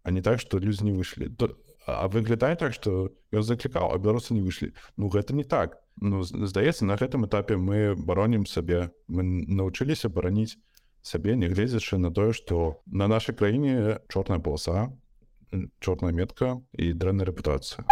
а 0.04 0.10
не 0.10 0.22
так 0.22 0.40
что 0.40 0.58
людзі 0.58 0.84
не 0.86 0.94
выйшлі 0.94 1.28
то 1.34 1.58
а 1.86 2.06
выглядае 2.08 2.56
так 2.56 2.72
что 2.72 3.12
я 3.32 3.42
заклікаў 3.42 3.90
а 3.90 3.98
беларусы 3.98 4.34
не 4.34 4.40
выйшлі 4.40 4.72
ну 4.96 5.08
гэта 5.08 5.34
не 5.34 5.44
так. 5.44 5.80
Ну 5.96 6.22
здаецца 6.22 6.84
на 6.86 6.96
гэтым 6.96 7.26
этапе 7.26 7.56
мы 7.56 7.94
баронім 7.98 8.46
сабе 8.46 8.90
мы 9.08 9.26
научыліся 9.26 10.08
бараніць 10.08 10.56
сабе 11.04 11.36
нягледзячы 11.36 12.00
на 12.00 12.10
тое 12.10 12.32
што 12.32 12.80
на 12.88 13.06
нашай 13.06 13.36
краіне 13.36 14.00
чорная 14.08 14.40
полоса 14.40 14.88
чорная 15.78 16.12
метка 16.16 16.58
і 16.72 16.92
дрэнная 16.96 17.28
рэпутацыя 17.28 17.84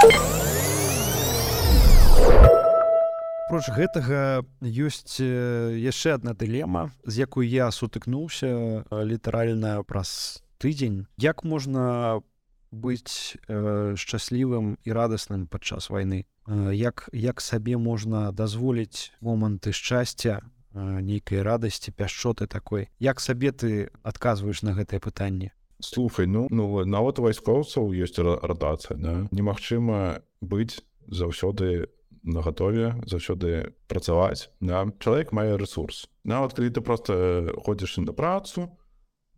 проч 3.52 3.68
гэтага 3.76 4.48
ёсць 4.64 5.20
яшчэ 5.20 6.16
одна 6.16 6.32
дылема 6.32 6.88
з 7.04 7.28
якой 7.28 7.52
я 7.52 7.68
сутыкнуўся 7.68 8.88
літаральна 8.88 9.82
праз 9.84 10.40
тыдзень. 10.62 11.06
Як 11.18 11.42
можна 11.44 12.22
быць 12.70 13.36
э, 13.48 13.94
шчаслівым 13.98 14.78
і 14.86 14.90
радасным 14.94 15.46
падчас 15.50 15.90
вайны? 15.90 16.24
Э, 16.46 16.70
як 16.70 17.10
як 17.12 17.42
сабе 17.42 17.76
можна 17.76 18.30
дазволіць 18.32 19.10
моманты 19.20 19.74
шчасця 19.74 20.40
нейкай 20.74 21.42
радасці 21.42 21.92
пяшчоты 21.92 22.46
такой 22.46 22.88
як 22.98 23.20
сабе 23.20 23.52
ты 23.52 23.90
адказваеш 24.02 24.62
на 24.62 24.74
гэтае 24.74 25.00
пытанне 25.00 25.52
слухай 25.80 26.26
ну 26.26 26.46
ну 26.50 26.84
нават 26.84 27.18
вайскоўцаў 27.18 27.92
ёсць 27.92 28.18
радацыя 28.18 28.96
да? 28.96 29.28
немагчыма 29.30 30.22
быць 30.40 30.80
заўсёды 31.06 31.88
нагатове 32.22 32.94
заўсёды 33.06 33.74
працаваць 33.88 34.50
да? 34.60 34.86
чалавек 34.98 35.32
мае 35.32 35.56
ресурс 35.56 36.08
нават 36.24 36.54
калі 36.54 36.70
ты 36.70 36.80
просто 36.80 37.52
ходзіш 37.66 37.98
на 37.98 38.12
працу 38.12 38.70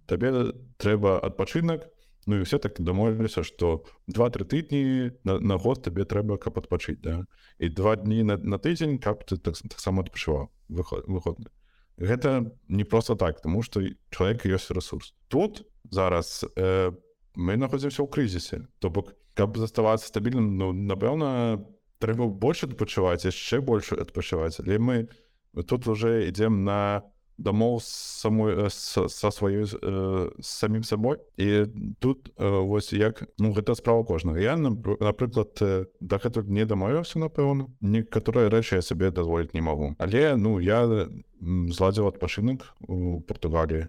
табе 0.07 0.53
трэба 0.79 1.18
адпачынак 1.18 1.90
Ну 2.27 2.40
і 2.40 2.42
все 2.42 2.59
так 2.59 2.81
дамовіліся 2.81 3.44
што 3.44 3.85
два-тры 4.09 4.49
тыдні 4.49 5.12
на, 5.29 5.37
на 5.40 5.57
год 5.61 5.85
табе 5.85 6.09
трэба 6.09 6.38
каб 6.40 6.57
адпачыць 6.57 7.01
да? 7.05 7.27
і 7.59 7.68
два 7.68 7.97
дні 7.97 8.25
на, 8.25 8.37
на 8.37 8.57
тыдзень 8.57 8.97
каб 8.99 9.25
ты 9.29 9.37
таксама 9.37 10.05
так 10.05 10.09
адпачываў 10.09 10.49
выходны 10.68 11.50
гэта 11.96 12.53
не 12.68 12.85
просто 12.85 13.16
так 13.16 13.40
тому 13.40 13.62
что 13.62 13.83
чалавек 14.11 14.46
ёсць 14.46 14.70
ресурс. 14.70 15.14
Тут 15.29 15.66
зараз 15.90 16.44
э, 16.57 16.92
мы 17.35 17.57
находзімся 17.57 18.03
ў 18.03 18.11
крызісе 18.11 18.66
то 18.79 18.90
бок 18.90 19.14
каб 19.35 19.57
заставацца 19.57 20.07
стабільным 20.07 20.59
ну 20.59 20.72
напэўна 20.72 21.62
трэба 21.98 22.27
больше 22.27 22.66
адпачываць 22.66 23.24
яшчэ 23.24 23.61
больше 23.61 23.94
адпачываць. 23.94 24.59
Але 24.61 24.79
мы 24.79 25.09
тут 25.66 25.87
уже 25.87 26.29
ідзем 26.29 26.64
на 26.64 27.03
дамоў 27.38 27.81
самой 27.83 28.55
э, 28.55 28.70
са 28.70 29.31
сваёй 29.31 29.66
э, 29.66 30.31
самім 30.40 30.83
сабой 30.83 31.18
і 31.37 31.66
тут 31.99 32.31
э, 32.37 32.49
вось 32.49 32.92
як 32.92 33.25
ну 33.38 33.53
гэта 33.53 33.75
справа 33.75 34.05
кожнага 34.05 34.38
я 34.38 34.57
напрыклад 34.57 35.59
да 36.01 36.16
гэтага 36.18 36.47
не 36.49 36.64
дамовіўся 36.64 37.18
напэўна 37.18 37.66
некаторыя 37.81 38.49
рэчы 38.49 38.77
я 38.77 38.83
сабе 38.83 39.11
дазволіць 39.11 39.55
не 39.55 39.61
магу 39.61 39.94
але 39.99 40.37
ну 40.37 40.61
я 40.61 41.09
зладзіў 41.44 42.09
адпачынак 42.09 42.64
у 42.88 43.20
Португаліі 43.20 43.88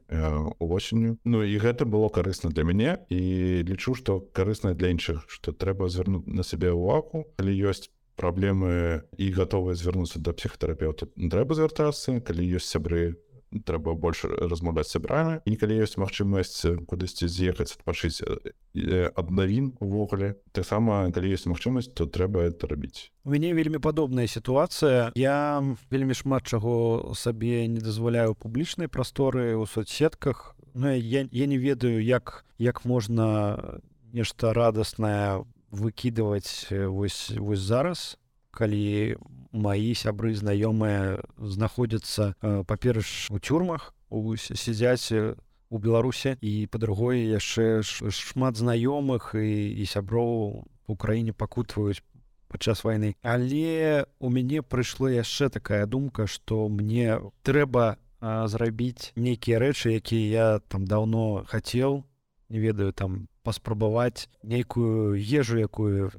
увосенню 0.59 1.17
Ну 1.23 1.43
і 1.43 1.55
гэта 1.57 1.85
было 1.85 2.09
карысна 2.09 2.49
для 2.49 2.63
мяне 2.63 2.97
і 3.09 3.63
лічу 3.63 3.93
што 3.95 4.19
карысна 4.33 4.73
для 4.73 4.89
іншых 4.89 5.23
што 5.27 5.53
трэба 5.53 5.89
звярнуць 5.89 6.27
на 6.27 6.43
сябе 6.43 6.73
ўвагу 6.73 7.29
калі 7.37 7.53
ёсць 7.69 7.93
праблемы 8.15 9.03
і 9.19 9.25
гатовыя 9.35 9.75
звярнуцца 9.75 10.19
да 10.19 10.31
псіхатэрапеўта 10.33 11.11
трэба 11.15 11.55
звяртацца 11.55 12.19
калі 12.23 12.43
ёсць 12.57 12.71
сябры 12.71 13.19
трэба 13.63 13.95
больш 13.95 14.25
размаўляць 14.25 14.89
сябрамі 14.89 15.39
і 15.45 15.55
калі 15.55 15.79
ёсць 15.85 15.97
магчымасць 16.01 16.65
кудысьці 16.89 17.29
з'ехаць 17.29 17.77
адпачыць 17.77 18.21
ад 18.25 19.27
навін 19.31 19.75
увогуле 19.79 20.35
таксама 20.51 21.11
калі 21.15 21.31
ёсць 21.31 21.47
магчымасць 21.47 21.93
то 21.93 22.09
трэба 22.09 22.49
это 22.51 22.67
рабіць 22.67 23.11
у 23.23 23.31
мяне 23.31 23.53
вельмі 23.53 23.79
падобная 23.79 24.27
сітуацыя 24.27 25.11
я 25.15 25.63
вельмі 25.91 26.13
шмат 26.13 26.43
чаго 26.47 27.13
сабе 27.15 27.67
не 27.67 27.79
дазваляю 27.79 28.35
публічнай 28.35 28.87
прасторы 28.87 29.55
ў 29.55 29.65
соцсетках. 29.65 30.55
Ну 30.73 30.91
я, 30.91 31.27
я 31.31 31.45
не 31.45 31.57
ведаю 31.57 32.03
як 32.03 32.45
як 32.57 32.85
можна 32.85 33.81
нешта 34.13 34.53
радаснае 34.53 35.43
выкідываць 35.71 36.71
вось 36.71 37.31
вось 37.35 37.59
зараз 37.59 38.17
калі 38.51 39.17
маі 39.55 39.95
сябры 39.95 40.35
знаёмыя 40.35 41.23
знаходзяцца 41.39 42.35
паперш 42.67 43.31
у 43.31 43.39
тюрмах 43.39 43.93
сядзяць 44.35 45.35
у 45.69 45.77
беларусе 45.79 46.37
і 46.41 46.67
па-другое 46.71 47.23
яшчэ 47.31 47.81
шмат 47.83 48.59
знаёмых 48.59 49.33
і, 49.35 49.71
і 49.81 49.83
сяброў 49.85 50.67
у 50.87 50.95
краіне 50.95 51.33
пакутваюць 51.33 52.03
падчас 52.47 52.83
вайны 52.83 53.15
але 53.23 54.05
у 54.19 54.29
мяне 54.29 54.61
прыйшла 54.61 55.09
яшчэ 55.11 55.49
такая 55.49 55.85
думка 55.85 56.27
што 56.27 56.67
мне 56.69 57.19
трэба 57.43 57.97
зрабіць 58.21 59.11
нейкія 59.15 59.59
рэчы 59.59 59.97
якія 59.97 60.27
я 60.29 60.47
там 60.67 60.85
даўно 60.85 61.45
хацеў 61.49 62.03
не 62.49 62.59
ведаю 62.59 62.93
там 62.93 63.27
паспрабаваць 63.43 64.29
нейкую 64.43 65.17
ежу 65.17 65.57
якую 65.57 66.11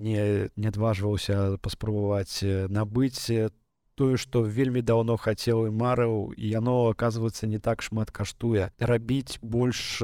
не 0.00 0.50
не 0.56 0.68
адважваўся 0.72 1.58
паспрабаваць 1.62 2.42
набыць 2.72 3.50
тое 4.00 4.16
што 4.16 4.42
вельмі 4.48 4.80
даўно 4.80 5.16
хацеў 5.20 5.66
і 5.68 5.72
марыў 5.76 6.32
і 6.32 6.48
яно 6.48 6.76
оказывается 6.88 7.46
не 7.46 7.58
так 7.60 7.82
шмат 7.84 8.10
каштуе 8.10 8.70
рабіць 8.78 9.36
больш 9.42 10.00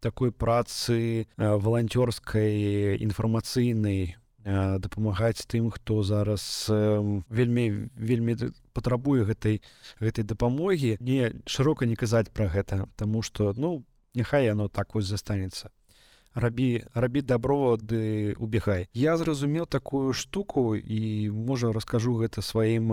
такой 0.00 0.30
працы 0.30 1.26
валанцёрскай 1.36 2.94
інфармацыйнай 3.02 4.14
дапамагаць 4.44 5.46
тым 5.50 5.70
хто 5.74 6.02
зараз 6.02 6.70
вельмі 6.70 7.90
вельмі 7.96 8.36
патрабуе 8.72 9.24
гэтай 9.24 9.62
гэтай 9.98 10.24
дапамогі 10.24 10.96
не 11.00 11.32
шырока 11.46 11.86
не 11.90 11.96
казаць 11.96 12.30
пра 12.30 12.46
гэта 12.46 12.86
Таму 12.96 13.22
што 13.22 13.54
ну 13.56 13.82
няхай 14.14 14.46
яно 14.46 14.68
так 14.68 14.94
вось 14.94 15.10
застанецца 15.10 15.70
рабі 16.34 16.84
рабі 16.94 17.22
добро 17.22 17.76
ды 17.78 18.34
убегай 18.38 18.88
я 18.92 19.16
зразумеў 19.16 19.66
такую 19.66 20.12
штуку 20.12 20.74
і 20.74 21.30
можа 21.30 21.72
раскажу 21.72 22.18
гэта 22.18 22.42
сваім 22.42 22.90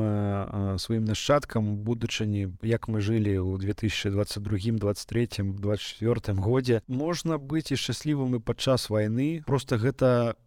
сваім 0.77 1.05
нашчадкам 1.09 1.81
будучыні 1.81 2.53
як 2.61 2.87
мы 2.87 3.01
жылі 3.01 3.41
ў 3.41 3.57
2022 3.57 4.77
23 4.77 5.27
24 5.57 6.37
годзе. 6.37 6.81
Можна 6.87 7.37
быць 7.37 7.73
і 7.73 7.75
шчаслівым 7.81 8.37
і 8.37 8.39
падчас 8.39 8.89
вайны 8.89 9.43
просто 9.45 9.81
гэта 9.81 10.37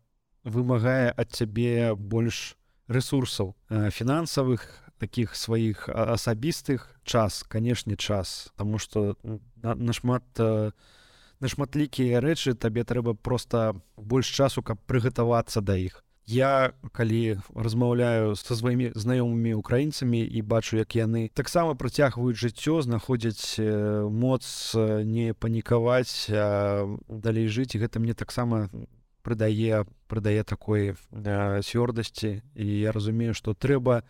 вымагае 0.44 1.11
ад 1.11 1.35
цябе 1.35 1.94
больш 1.94 2.57
ресурсаў 2.88 3.54
фінансавых 3.68 4.62
таких 4.98 5.35
сваіх 5.35 5.88
асабістых. 5.90 6.94
Час 7.04 7.42
канешне 7.42 7.96
час 7.96 8.52
тому 8.57 8.78
что 8.78 9.16
нашмат 9.62 10.22
на 10.38 10.72
на 11.44 11.48
шматлікія 11.52 12.24
рэчы 12.24 12.57
табе 12.57 12.88
трэба 12.88 13.12
просто 13.12 13.76
больш 14.00 14.33
часу 14.33 14.64
каб 14.64 14.80
прыгатавацца 14.88 15.61
да 15.61 15.76
іх. 15.76 16.00
Я 16.24 16.72
калі 16.96 17.37
размаўляю 17.52 18.33
са 18.33 18.57
сваімі 18.57 18.96
знаёмымі 18.96 19.52
украінцамі 19.52 20.24
і 20.24 20.40
бачу 20.40 20.80
як 20.80 20.96
яны 20.96 21.28
таксама 21.37 21.76
працягваюць 21.76 22.40
жыццё 22.40 22.80
знаходзяць 22.80 23.61
моц 24.09 24.72
не 25.04 25.37
панікаваць 25.37 26.33
далей 27.12 27.52
жыць 27.52 27.76
гэта 27.76 28.00
мне 28.00 28.16
таксама 28.16 28.72
прыдае 29.20 29.85
прыдае 30.09 30.48
такой 30.48 30.96
цвёрдасці. 31.12 32.40
І 32.57 32.66
я 32.88 32.96
разумею 32.96 33.37
што 33.37 33.52
трэба 33.52 34.00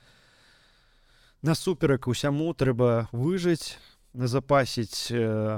насуперак 1.43 2.07
усяму 2.07 2.55
трэба 2.55 3.11
выжыць 3.11 3.75
назапасіць 4.15 5.11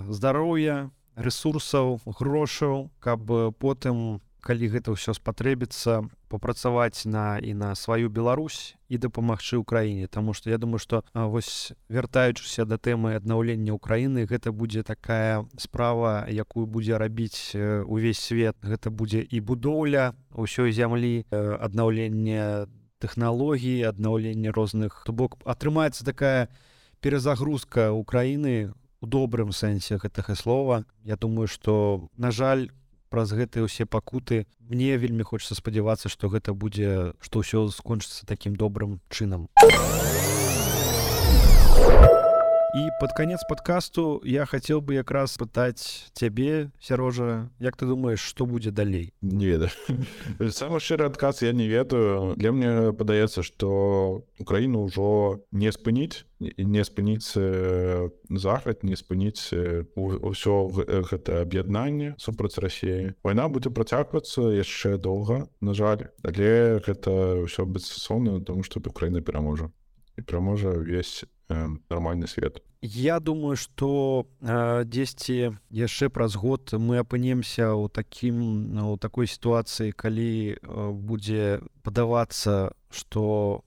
здароўя 0.08 0.88
ресурсаў 1.16 2.00
грошаў 2.06 2.90
каб 3.00 3.26
потым 3.58 4.20
калі 4.46 4.70
гэта 4.70 4.94
ўсё 4.94 5.10
спатрэбіцца 5.10 6.06
папрацаваць 6.30 7.02
на 7.10 7.42
і 7.42 7.50
на 7.58 7.74
сваю 7.74 8.06
Беларусь 8.06 8.78
і 8.86 8.98
дапамагчы 9.02 9.58
ўкраіне 9.58 10.06
Таму 10.06 10.38
што 10.38 10.54
я 10.54 10.58
думаю 10.62 10.78
што 10.78 11.02
вось 11.12 11.74
вяртаючыся 11.90 12.62
да 12.62 12.78
тэмы 12.78 13.18
аднаўлення 13.18 13.74
ўкраіны 13.74 14.22
гэта 14.30 14.54
будзе 14.54 14.86
такая 14.86 15.42
справа 15.58 16.30
якую 16.30 16.70
будзе 16.70 16.94
рабіць 16.94 17.58
увесь 17.58 18.22
свет. 18.22 18.54
Гэта 18.62 18.94
будзе 18.94 19.26
і 19.26 19.42
будоўля 19.42 20.14
ўсёй 20.30 20.70
зямлі 20.70 21.26
аднаўлення 21.34 22.70
тэхналогій 23.02 23.82
аднаўлення 23.82 24.54
розных 24.54 25.02
то 25.02 25.12
бок 25.12 25.42
атрымаецца 25.42 26.06
такая 26.06 26.48
перазагрузка 27.02 27.90
ўкраіны 27.90 28.70
у 29.00 29.06
добрым 29.06 29.52
сэнсе 29.52 29.98
гэтага 29.98 30.34
слова. 30.34 30.84
Я 31.04 31.16
думаю 31.16 31.48
что 31.48 32.08
на 32.16 32.30
жаль 32.30 32.70
праз 33.08 33.32
гэтыя 33.32 33.64
ўсе 33.64 33.86
пакуты 33.86 34.46
мне 34.58 34.96
вельмі 34.96 35.22
хочется 35.22 35.54
спадзявацца 35.54 36.08
что 36.08 36.28
гэта 36.28 36.54
будзе 36.54 37.14
что 37.20 37.40
ўсё 37.40 37.68
скончыцца 37.70 38.26
таким 38.26 38.56
добрым 38.56 39.00
чынам 39.08 39.48
і 42.76 42.90
под 43.00 43.12
конец 43.12 43.40
подкасту 43.48 44.22
я 44.24 44.44
хотел 44.44 44.80
бы 44.82 44.94
якраз 44.94 45.38
пытаць 45.40 46.12
цябе 46.12 46.70
сярожа 46.78 47.48
як 47.58 47.76
ты 47.76 47.86
думаешь 47.86 48.20
что 48.20 48.44
будзе 48.44 48.70
далей? 48.70 49.14
Не 49.22 49.46
веда 49.46 49.70
самы 50.52 50.76
шчыры 50.80 51.06
адказ 51.06 51.40
я 51.40 51.52
не 51.52 51.68
ведаю. 51.68 52.36
Для 52.36 52.52
мне 52.52 52.92
падаецца 52.92 53.40
что 53.42 54.24
украіну 54.38 54.84
ўжо 54.92 55.40
не 55.52 55.72
спыніць 55.72 56.28
не 56.40 56.84
спыніць 56.84 57.32
захад 58.28 58.84
не 58.84 58.96
спыніць 58.96 59.56
ўсё 59.96 60.54
гэта 61.08 61.48
аб'яднанне 61.48 62.12
супраць 62.20 62.60
рассіі 62.60 63.16
вайна 63.24 63.48
будзе 63.48 63.72
працягвацца 63.72 64.52
яшчэ 64.52 65.00
доўга 65.00 65.48
на 65.64 65.72
жаль. 65.72 66.12
Але 66.20 66.84
гэта 66.84 67.40
ўсё 67.40 67.64
бессонна 67.64 68.44
тому 68.44 68.60
что 68.68 68.84
украіна 68.84 69.24
пераможа 69.24 69.72
і 70.16 70.22
пераможа 70.22 70.72
ўвесь 70.72 71.24
э, 71.48 71.68
нармальны 71.88 72.26
свет. 72.26 72.62
Я 72.82 73.20
думаю 73.20 73.56
что 73.56 74.26
э, 74.40 74.84
дзесьці 74.84 75.56
яшчэ 75.70 76.08
праз 76.08 76.36
год 76.36 76.72
мы 76.76 77.00
апынемся 77.00 77.72
ў 77.72 77.88
такім 77.88 78.36
у 78.84 78.96
такой 78.96 79.26
сітуацыі 79.26 79.92
калі 79.92 80.56
э, 80.56 80.56
будзе 80.92 81.60
падавацца 81.82 82.72
что 82.90 83.64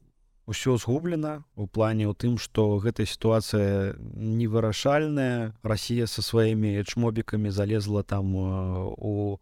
ўсё 0.50 0.78
згублена 0.82 1.46
у 1.56 1.68
плане 1.68 2.10
ў 2.10 2.14
тым 2.18 2.38
што 2.42 2.82
гэтая 2.82 3.06
сітуацыя 3.06 3.94
невырашальная. 4.00 5.54
Росія 5.62 6.08
со 6.08 6.22
сваімі 6.22 6.82
чмобікамі 6.86 7.50
залезла 7.50 8.04
там 8.04 8.36
у 8.36 9.40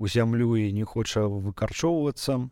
у 0.00 0.08
зямлю 0.08 0.56
і 0.56 0.72
не 0.72 0.84
хоча 0.88 1.28
выкарчоўвацца 1.28 2.48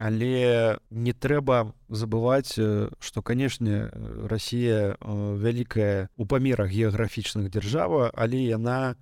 але 0.00 0.78
не 0.88 1.12
трэба 1.12 1.76
забываць 1.92 2.56
что 2.56 3.22
канешне 3.22 3.92
Росія 4.24 4.96
вялікая 5.04 6.08
у 6.16 6.24
памерах 6.24 6.72
геаграфічных 6.72 7.52
дзяржава 7.52 8.08
але 8.16 8.40
яна 8.40 8.96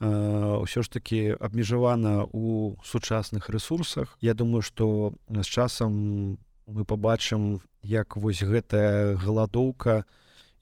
ўсё 0.00 0.82
ж 0.82 0.88
таки 0.88 1.36
абмежавана 1.36 2.24
у 2.32 2.80
сучасных 2.82 3.52
ресурсах 3.52 4.16
Я 4.20 4.32
думаю 4.34 4.62
что 4.62 5.12
з 5.28 5.46
часам 5.46 6.40
мы 6.66 6.84
побачым 6.88 7.60
як 7.84 8.16
вось 8.16 8.42
гэтая 8.42 9.20
галадоўка 9.20 10.08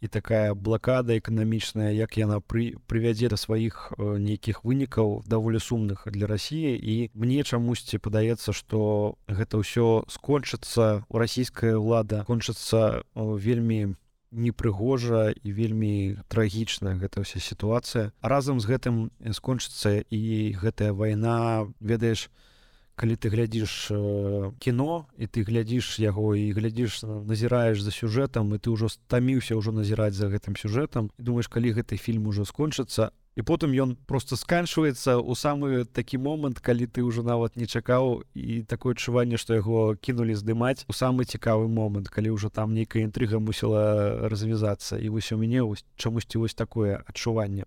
і 0.00 0.08
такая 0.08 0.54
блакада 0.54 1.16
эканамічная 1.16 1.92
як 1.92 2.16
яна 2.16 2.40
пры 2.40 2.80
прывядзе 2.88 3.28
да 3.28 3.36
сваіх 3.36 3.92
нейкіх 3.98 4.64
вынікаў 4.64 5.22
даволі 5.28 5.60
сумных 5.60 6.08
для 6.08 6.26
Росіі. 6.26 6.74
І 6.76 7.10
мне 7.14 7.44
чамусьці 7.44 8.00
падаецца 8.00 8.52
что 8.56 9.16
гэта 9.28 9.60
ўсё 9.60 10.08
скончыцца 10.08 11.04
у 11.08 11.14
расійская 11.20 11.76
ўлада 11.76 12.24
кончыцца 12.24 13.04
вельмі 13.14 13.96
непрыгожа 14.30 15.34
і 15.34 15.48
вельмі 15.52 16.16
трагічная 16.28 16.96
гэта 16.96 17.20
ўся 17.20 17.42
сітуацыя. 17.42 18.12
Разам 18.22 18.60
з 18.60 18.70
гэтым 18.70 18.96
скончыцца 19.36 20.00
і 20.08 20.54
гэтая 20.56 20.96
вайна 20.96 21.68
ведаеш 21.80 22.30
у 22.30 22.49
калі 22.96 23.16
ты 23.16 23.31
глядзіш 23.31 23.72
э, 23.90 24.53
кіно 24.59 25.07
і 25.16 25.26
ты 25.26 25.44
глядзіш 25.44 25.98
яго 26.00 26.35
і 26.35 26.53
глядзіш 26.53 27.03
назіраеш 27.05 27.81
за 27.81 27.90
сюжэтам 27.90 28.55
і 28.55 28.59
ты 28.59 28.70
ўжо 28.70 28.88
стаміўся 28.88 29.57
ўжо 29.57 29.72
назіраць 29.72 30.14
за 30.14 30.29
гэтым 30.29 30.57
сюжэтам 30.57 31.11
і 31.18 31.22
думаеш 31.22 31.48
калі 31.48 31.72
гэты 31.76 31.96
фільм 31.96 32.26
ужо 32.26 32.44
скончыцца 32.44 33.12
і 33.40 33.42
потым 33.42 33.72
ён 33.72 33.96
просто 34.05 34.37
сканчваецца 34.37 35.16
у 35.16 35.33
самы 35.33 35.88
такі 35.88 36.20
момант 36.20 36.61
калі 36.61 36.85
ты 36.85 37.00
ўжо 37.00 37.24
нават 37.24 37.57
не 37.57 37.64
чакаў 37.64 38.20
і 38.37 38.61
такое 38.68 38.92
адчуванне 38.92 39.40
што 39.40 39.57
яго 39.57 39.96
кінулі 39.96 40.37
здымаць 40.37 40.85
у 40.85 40.92
самы 40.92 41.24
цікавы 41.24 41.64
момант 41.64 42.12
калі 42.12 42.37
ўжо 42.37 42.53
там 42.53 42.76
нейкая 42.76 43.00
інтрыга 43.09 43.40
мусіла 43.40 44.29
развязацца. 44.29 45.00
І 45.00 45.09
вось 45.09 45.33
у 45.33 45.40
мяне 45.40 45.64
чамусьці 45.96 46.37
вось 46.37 46.55
такое 46.55 47.00
адчуванне. 47.09 47.64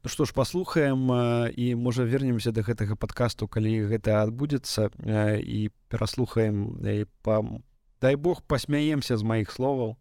Ну 0.00 0.08
што 0.08 0.24
ж 0.24 0.32
паслухаем 0.32 1.12
і 1.52 1.74
можа 1.76 2.08
вернемся 2.08 2.52
да 2.52 2.64
гэтага 2.64 2.96
падкасту 2.96 3.44
калі 3.44 3.92
гэта 3.92 4.24
адбудзецца 4.24 4.88
і 5.36 5.68
пераслухаем 5.92 6.80
па 7.20 7.44
дай 8.00 8.16
Бог 8.16 8.40
пасмяемся 8.40 9.20
з 9.20 9.22
маіх 9.22 9.52
словаў. 9.52 10.00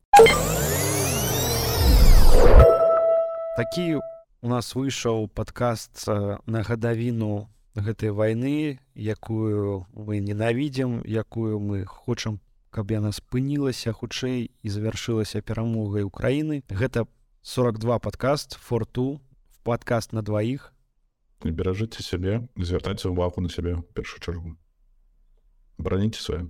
Такі 3.59 3.99
у 3.99 4.18
нас 4.41 4.75
выйшаў 4.75 5.27
падкаст 5.33 6.07
на 6.07 6.63
гадавіну 6.63 7.49
гэтай 7.75 8.11
вайны 8.11 8.79
якую 8.95 9.85
мы 9.93 10.19
ненавідзім 10.19 11.01
якую 11.05 11.59
мы 11.59 11.85
хочам 11.85 12.39
каб 12.69 12.91
яна 12.91 13.11
спынілася 13.11 13.93
хутчэй 13.93 14.51
і 14.61 14.67
завяршылася 14.69 15.41
перамогай 15.41 16.05
Украіны. 16.05 16.61
Гэта 16.69 17.07
42 17.41 17.99
падкаст 17.99 18.55
форту 18.61 19.19
падкаст 19.63 20.13
на 20.13 20.21
дваіх. 20.21 20.71
Беражыце 21.41 22.03
сябе 22.03 22.45
звяртайце 22.55 23.09
ўвагу 23.09 23.41
на 23.41 23.49
сябе 23.49 23.81
першую 23.97 24.21
чаргу. 24.21 24.55
Браніце 25.79 26.21
свае 26.21 26.43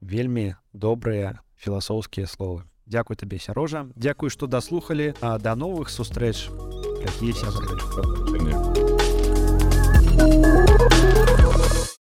вельмі 0.00 0.54
добрыя 0.72 1.40
філасофскія 1.56 2.26
словы 2.26 2.62
Дзякуй 2.88 3.16
табе 3.20 3.38
сярожа. 3.38 3.86
Дякую 3.96 4.30
што 4.32 4.46
даслухалі 4.48 5.12
а 5.20 5.38
да 5.38 5.54
новых 5.54 5.92
сустрэч 5.92 6.48
якія 7.04 7.34
сябры. 7.36 7.68